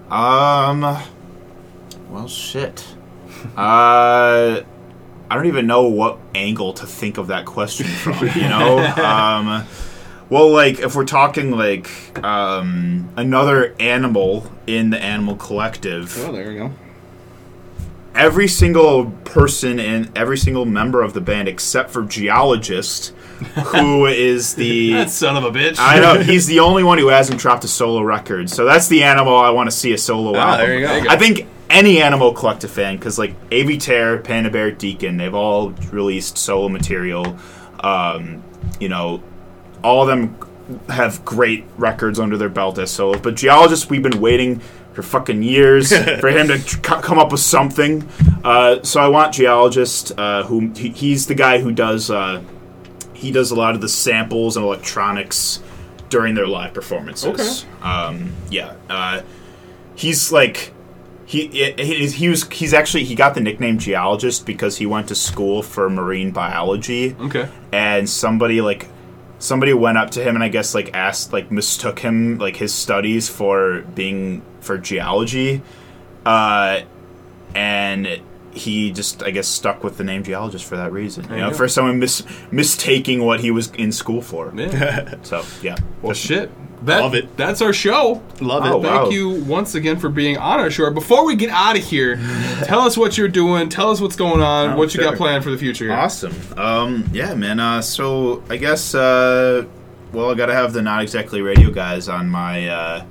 [0.09, 0.81] Um,
[2.09, 2.83] well, shit.
[3.55, 4.61] Uh,
[5.29, 8.27] I don't even know what angle to think of that question from.
[8.35, 9.65] You know, um,
[10.29, 11.89] well, like if we're talking like
[12.23, 16.71] um another animal in the animal collective, Oh, there we go.
[18.15, 23.09] Every single person and every single member of the band except for geologist
[23.67, 25.75] who is the that son of a bitch.
[25.79, 29.03] I know he's the only one who hasn't dropped a solo record, so that's the
[29.03, 30.65] animal I want to see a solo Ah, album.
[30.65, 30.87] there you go.
[30.87, 31.09] There you go.
[31.11, 35.69] I think any Animal Collective fan, because like Avey Tare, Panda Bear, Deacon, they've all
[35.91, 37.37] released solo material.
[37.81, 38.43] Um,
[38.79, 39.23] you know,
[39.83, 40.35] all of them
[40.89, 43.21] have great records under their belt as solos.
[43.21, 44.61] But Geologist, we've been waiting
[45.01, 48.07] for fucking years for him to tr- come up with something.
[48.43, 52.11] Uh, so I want Geologist, uh, who he, he's the guy who does.
[52.11, 52.41] Uh,
[53.13, 55.61] he does a lot of the samples and electronics
[56.09, 57.65] during their live performances.
[57.81, 59.21] Um, yeah, uh,
[59.95, 60.73] he's like
[61.25, 65.15] he, he he was he's actually he got the nickname geologist because he went to
[65.15, 67.47] school for marine biology okay.
[67.71, 68.87] and somebody like
[69.39, 72.73] somebody went up to him and I guess like asked like mistook him like his
[72.73, 75.61] studies for being for geology
[76.25, 76.81] uh
[77.55, 78.21] and
[78.51, 81.49] he just I guess stuck with the name geologist for that reason you you know
[81.51, 81.55] go.
[81.55, 85.15] for someone mis- mistaking what he was in school for Yeah.
[85.23, 86.51] so yeah Well, shit.
[86.83, 87.35] That, Love it.
[87.35, 88.21] That's our show.
[88.39, 88.83] Love Oh, it.
[88.83, 89.01] wow.
[89.01, 90.89] Thank you once again for being on our show.
[90.91, 92.15] Before we get out of here,
[92.63, 93.67] tell us what you're doing.
[93.67, 94.71] Tell us what's going on.
[94.71, 95.85] Oh, what you got planned for the future.
[95.85, 95.93] here.
[95.93, 96.33] Awesome.
[96.57, 97.59] Um, yeah, man.
[97.59, 99.65] Uh, so I guess uh,
[100.13, 103.05] well, I gotta have the not exactly radio guys on my uh,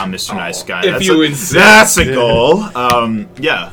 [0.00, 0.34] on Mr.
[0.34, 0.80] Nice Guy.
[0.80, 1.52] if That's you a, insist.
[1.52, 2.62] that's a goal.
[2.74, 3.72] Um, yeah.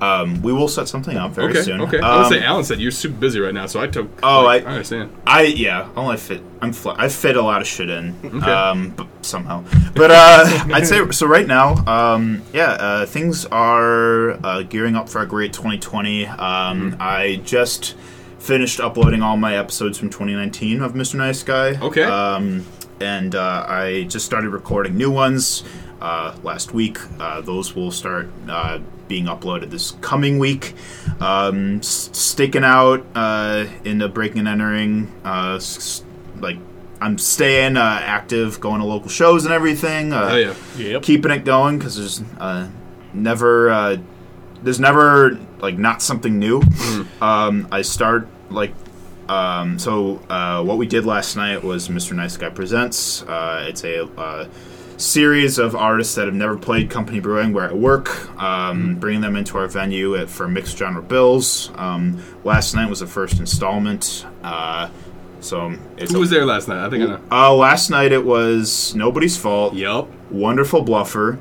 [0.00, 1.62] Um, we will set something up very Okay.
[1.62, 1.80] soon.
[1.80, 1.98] Okay.
[1.98, 4.08] Um, I would say Alan said you're super busy right now, so I took.
[4.22, 5.10] Oh, like, I- I understand.
[5.26, 6.42] I yeah, I only fit.
[6.60, 8.14] I'm fl- I fit a lot of shit in.
[8.24, 8.50] Okay.
[8.50, 9.64] Um, but somehow.
[9.94, 10.44] But uh,
[10.74, 11.26] I'd say so.
[11.26, 16.26] Right now, um, yeah, uh, things are uh, gearing up for a great 2020.
[16.26, 16.96] Um, Mm-hmm.
[17.00, 17.94] I just
[18.38, 21.14] finished uploading all my episodes from 2019 of Mr.
[21.14, 21.78] Nice Guy.
[21.80, 22.02] Okay.
[22.04, 22.64] Um,
[23.00, 25.64] and uh, I just started recording new ones
[26.00, 26.98] uh, last week.
[27.20, 30.74] Uh, those will start uh, being uploaded this coming week.
[31.20, 36.04] Um, s- sticking out uh, in the breaking and entering, uh, s-
[36.40, 36.58] like
[37.00, 40.12] I'm staying uh, active, going to local shows and everything.
[40.12, 40.54] Uh, Oh yeah.
[40.76, 41.02] Yep.
[41.02, 42.68] keeping it going because there's uh,
[43.14, 43.96] never uh,
[44.62, 46.62] there's never like not something new.
[47.20, 48.72] Um, I start like
[49.28, 52.12] um, so uh, what we did last night was Mr.
[52.12, 53.22] Nice Guy presents.
[53.22, 54.48] Uh, it's a uh,
[54.96, 59.36] series of artists that have never played Company Brewing where I work, um, bringing them
[59.36, 61.70] into our venue at, for mixed genre bills.
[61.76, 64.24] Um, last night was the first installment.
[64.42, 64.88] Uh,
[65.40, 66.84] so it's Who was there last night?
[66.84, 67.20] I think I know.
[67.30, 69.74] uh, last night it was Nobody's Fault.
[69.74, 70.08] Yep.
[70.30, 71.38] Wonderful Bluffer,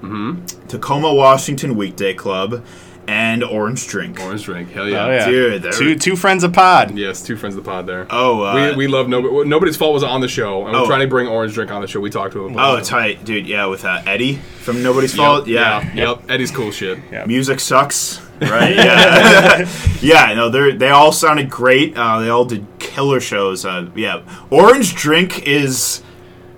[0.68, 2.64] Tacoma, Washington Weekday Club,
[3.08, 4.20] and Orange Drink.
[4.20, 4.72] Orange drink.
[4.72, 5.06] Hell yeah.
[5.06, 6.97] Oh yeah, Dude, they're- two two friends of pod.
[6.97, 8.08] Yes, two friends of the pod there.
[8.10, 9.47] Oh, uh, we, we love nobody.
[9.47, 10.86] Nobody's fault was on the show, and we're Oh.
[10.88, 11.99] trying to bring Orange Drink on the show.
[11.99, 12.51] We talked to him.
[12.51, 12.82] oh, about it.
[12.82, 13.47] Oh tight, dude.
[13.47, 15.47] Yeah, with uh, Eddie from Nobody's Yep, Fault.
[15.47, 16.30] Yeah, yeah, yep.
[16.30, 16.99] Eddie's cool shit.
[17.12, 17.26] Yeah.
[17.26, 18.22] music sucks.
[18.41, 18.76] Right?
[18.76, 19.70] Yeah,
[20.01, 20.34] yeah.
[20.34, 21.95] No, they they all sounded great.
[21.97, 23.64] Uh, they all did killer shows.
[23.66, 26.03] Uh, yeah, Orange Drink is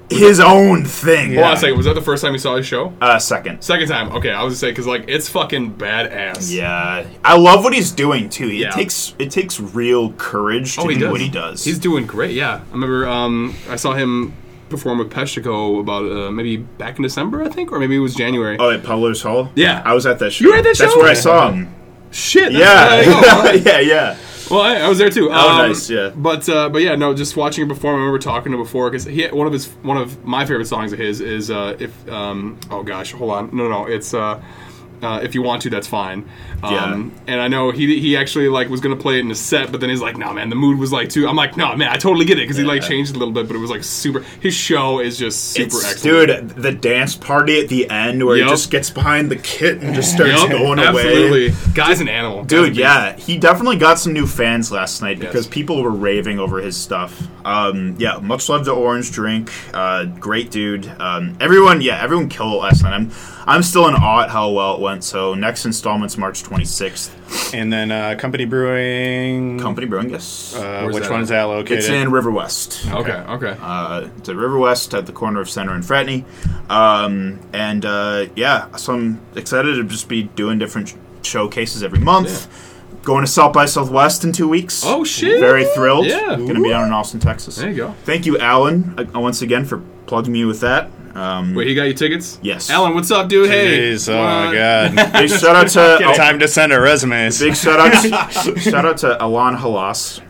[0.09, 1.33] his own thing.
[1.33, 1.77] Hold on a second.
[1.77, 2.93] Was that the first time you saw his show?
[3.01, 3.61] Uh, second.
[3.61, 4.11] Second time.
[4.15, 6.53] Okay, I was gonna say because like it's fucking badass.
[6.53, 8.47] Yeah, I love what he's doing too.
[8.47, 8.71] It Yeah.
[8.71, 11.11] takes it takes real courage to Oh, he do does.
[11.11, 11.63] what he does.
[11.63, 12.31] He's doing great.
[12.31, 13.07] Yeah, I remember.
[13.07, 14.33] Um, I saw him
[14.69, 18.15] perform with Peshtico about uh, maybe back in December, I think, or maybe it was
[18.15, 18.57] January.
[18.59, 19.49] Oh, at Publishers Hall.
[19.55, 19.81] Yeah.
[19.85, 20.43] I was at that show.
[20.43, 20.99] You were at that That's show?
[20.99, 21.73] where I saw him.
[22.11, 22.51] Shit.
[22.51, 22.63] Yeah,
[23.01, 24.17] that's- oh, yeah, yeah.
[24.49, 25.29] Well, I, I was there too.
[25.31, 26.11] Oh, Um, nice, yeah.
[26.15, 27.95] But uh, but yeah, no, just watching him perform.
[27.95, 30.67] I remember talking to him before because he one of his one of my favorite
[30.67, 34.13] songs of his is uh, if um, oh gosh, hold on, no, no, no, it's.
[34.13, 34.41] Uh,
[35.01, 36.27] uh, if you want to, that's fine.
[36.63, 39.71] Um, And I know he he actually like was gonna play it in a set,
[39.71, 41.89] but then he's like, "No, man, the mood was like too." I'm like, "No, man,
[41.89, 43.83] I totally get it," because he like changed a little bit, but it was like
[43.83, 44.21] super.
[44.41, 46.55] His show is just super It's, excellent.
[46.55, 48.47] dude, the dance party at the end where Yup.
[48.47, 50.87] he just gets behind the kit and just starts Yup, going away.
[50.87, 51.53] absolutely.
[51.73, 55.53] Guy's an animal, Dude, yeah, he definitely got some new fans last night because Yes.
[55.53, 57.21] people were raving over his stuff.
[57.45, 59.51] Um, yeah, much love to Orange Drink.
[59.73, 60.91] Uh, great dude.
[60.99, 62.93] Um, everyone, yeah, everyone killed it last night.
[62.93, 63.11] I'm,
[63.47, 65.05] I'm still in awe at how well it went.
[65.05, 67.53] So next installment's March 26th.
[67.53, 69.57] And then uh, Company Brewing.
[69.59, 70.53] Company Brewing, yes.
[70.53, 71.23] Uh, which that one at?
[71.23, 71.77] is that located?
[71.79, 72.85] it's in River West.
[72.87, 73.55] Okay, okay.
[73.61, 76.25] Uh, it's at River West at the corner of Center and Fratney.
[76.69, 81.99] Um, and uh, yeah, so I'm excited to just be doing different sh- showcases every
[81.99, 82.49] month.
[83.03, 84.83] Going to South by Southwest in two weeks.
[84.85, 85.39] Oh, shit.
[85.39, 86.07] Very thrilled.
[86.07, 86.35] Yeah.
[86.35, 87.55] Going to be down in Austin, Texas.
[87.55, 87.95] There you go.
[88.03, 90.89] Thank you, Alan, uh, once again for plugging me with that.
[91.17, 92.37] Um, Wait, he got you tickets?
[92.43, 92.69] Yes.
[92.69, 93.49] Alan, what's up, dude?
[93.49, 93.91] Hey.
[93.93, 95.13] Jeez, oh Uh, my god.
[95.13, 97.39] big shout out to Time to send our resumes.
[97.39, 97.93] big shout out
[98.59, 100.21] shout out to Alan Halas.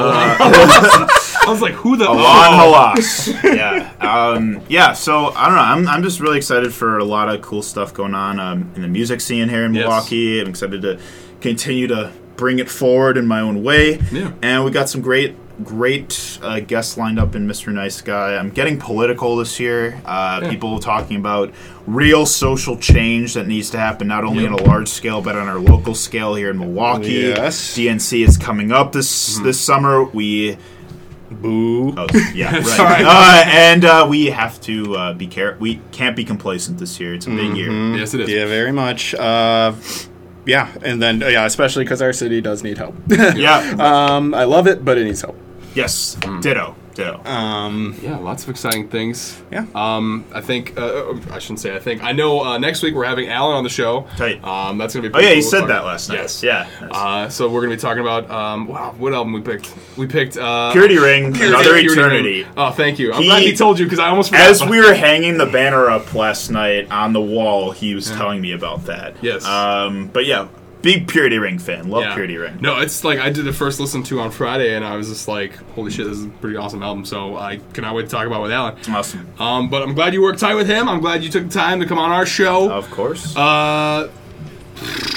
[0.00, 2.08] I was like, who the?
[2.08, 2.92] Alon Oh.
[2.94, 3.42] Halas.
[3.56, 3.92] yeah.
[4.00, 5.60] Um, yeah, so I don't know.
[5.60, 8.82] I'm, I'm just really excited for a lot of cool stuff going on um, in
[8.82, 9.82] the music scene here in Yes.
[9.84, 10.40] Milwaukee.
[10.40, 11.00] I'm excited to
[11.40, 13.98] continue to bring it forward in my own way.
[14.12, 14.32] Yeah.
[14.42, 15.34] And we got some great,
[15.64, 17.72] great uh, guests lined up in Mr.
[17.72, 18.36] Nice Guy.
[18.36, 20.00] I'm getting political this year.
[20.04, 20.50] Uh, Yeah.
[20.50, 21.52] People talking about
[21.86, 24.52] real social change that needs to happen, not only Yep.
[24.52, 27.32] on a large scale, but on our local scale here in Milwaukee.
[27.34, 27.74] Yes.
[27.76, 29.44] DNC is coming up this Mm-hmm.
[29.44, 30.04] this summer.
[30.04, 30.56] We
[31.30, 31.92] Boo.
[31.94, 32.64] Oh, yeah, right.
[32.66, 33.04] Sorry.
[33.04, 35.60] Uh, and uh, we have to uh, be careful.
[35.60, 37.12] We can't be complacent this year.
[37.14, 37.70] It's a big year.
[37.96, 38.30] Yes, it is.
[38.30, 39.14] Yeah, very much.
[39.14, 39.74] Uh,
[40.46, 42.94] yeah, and then yeah, especially because our city does need help.
[43.36, 43.58] Yeah.
[43.78, 45.36] um, I love it, but it needs help.
[45.78, 46.16] Yes.
[46.20, 46.42] Mm.
[46.42, 46.74] Ditto.
[46.94, 47.22] Ditto.
[47.24, 49.40] Um, Yeah, lots of exciting things.
[49.52, 49.66] Yeah.
[49.74, 52.42] Um, I think uh, uh, I shouldn't say I think I know.
[52.44, 54.08] Uh, next week we're having Alan on the show.
[54.16, 54.42] Tight.
[54.42, 55.14] Um, that's gonna be.
[55.14, 55.50] oh yeah, pretty you cool.
[55.50, 56.16] said Talk- that last night.
[56.16, 56.42] Yes.
[56.42, 56.68] Yeah.
[56.90, 59.72] Uh, so we're gonna be talking about um, wow, what album we picked?
[59.96, 61.32] We picked uh, Purity Ring.
[61.32, 62.42] Purity- Another Purity eternity.
[62.42, 62.52] Ring.
[62.56, 63.12] Oh, thank you.
[63.12, 64.50] I'm He- glad he told you because I almost forgot.
[64.50, 68.40] As we were hanging the banner up last night on the wall, he was telling
[68.40, 69.14] me about that.
[69.22, 69.44] Yes.
[69.46, 70.48] Um, but yeah,
[70.88, 71.90] big Purity Ring fan.
[71.90, 72.14] Love Yeah.
[72.14, 72.58] Purity Ring.
[72.62, 75.28] No, it's like I did the first listen to on Friday, and I was just
[75.28, 78.26] like, "Holy shit, this is a pretty awesome album!" So I cannot wait to talk
[78.26, 78.74] about it with Alan.
[78.88, 79.26] Awesome.
[79.38, 80.88] Um, but I'm glad you worked tight with him.
[80.88, 82.70] I'm glad you took the time to come on our show.
[82.72, 83.36] Of course.
[83.36, 84.08] Uh,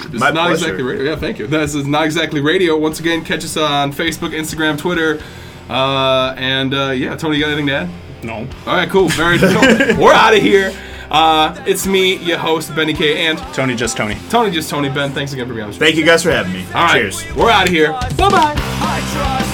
[0.10, 0.54] this My is not pleasure.
[0.54, 1.04] exactly radio.
[1.12, 1.48] Yeah, thank you.
[1.48, 2.78] This is not exactly radio.
[2.78, 5.22] Once again, catch us on Facebook, Instagram, Twitter,
[5.70, 7.16] uh, and uh, yeah.
[7.16, 7.90] Tony, you got anything to add?
[8.24, 8.46] no.
[8.68, 9.08] All right, cool.
[9.10, 9.38] Very.
[9.40, 9.52] Cool.
[10.04, 10.74] We're out of here.
[11.12, 14.18] Uh, it's me, your host Benny K, and Tony, just Tony.
[14.30, 15.12] Tony, just Tony Ben.
[15.12, 15.80] Thanks again for being on the show.
[15.80, 16.66] Thank you guys for having me.
[16.68, 17.36] All right, Cheers.
[17.36, 17.92] we're out of here.
[17.92, 19.48] Bye bye.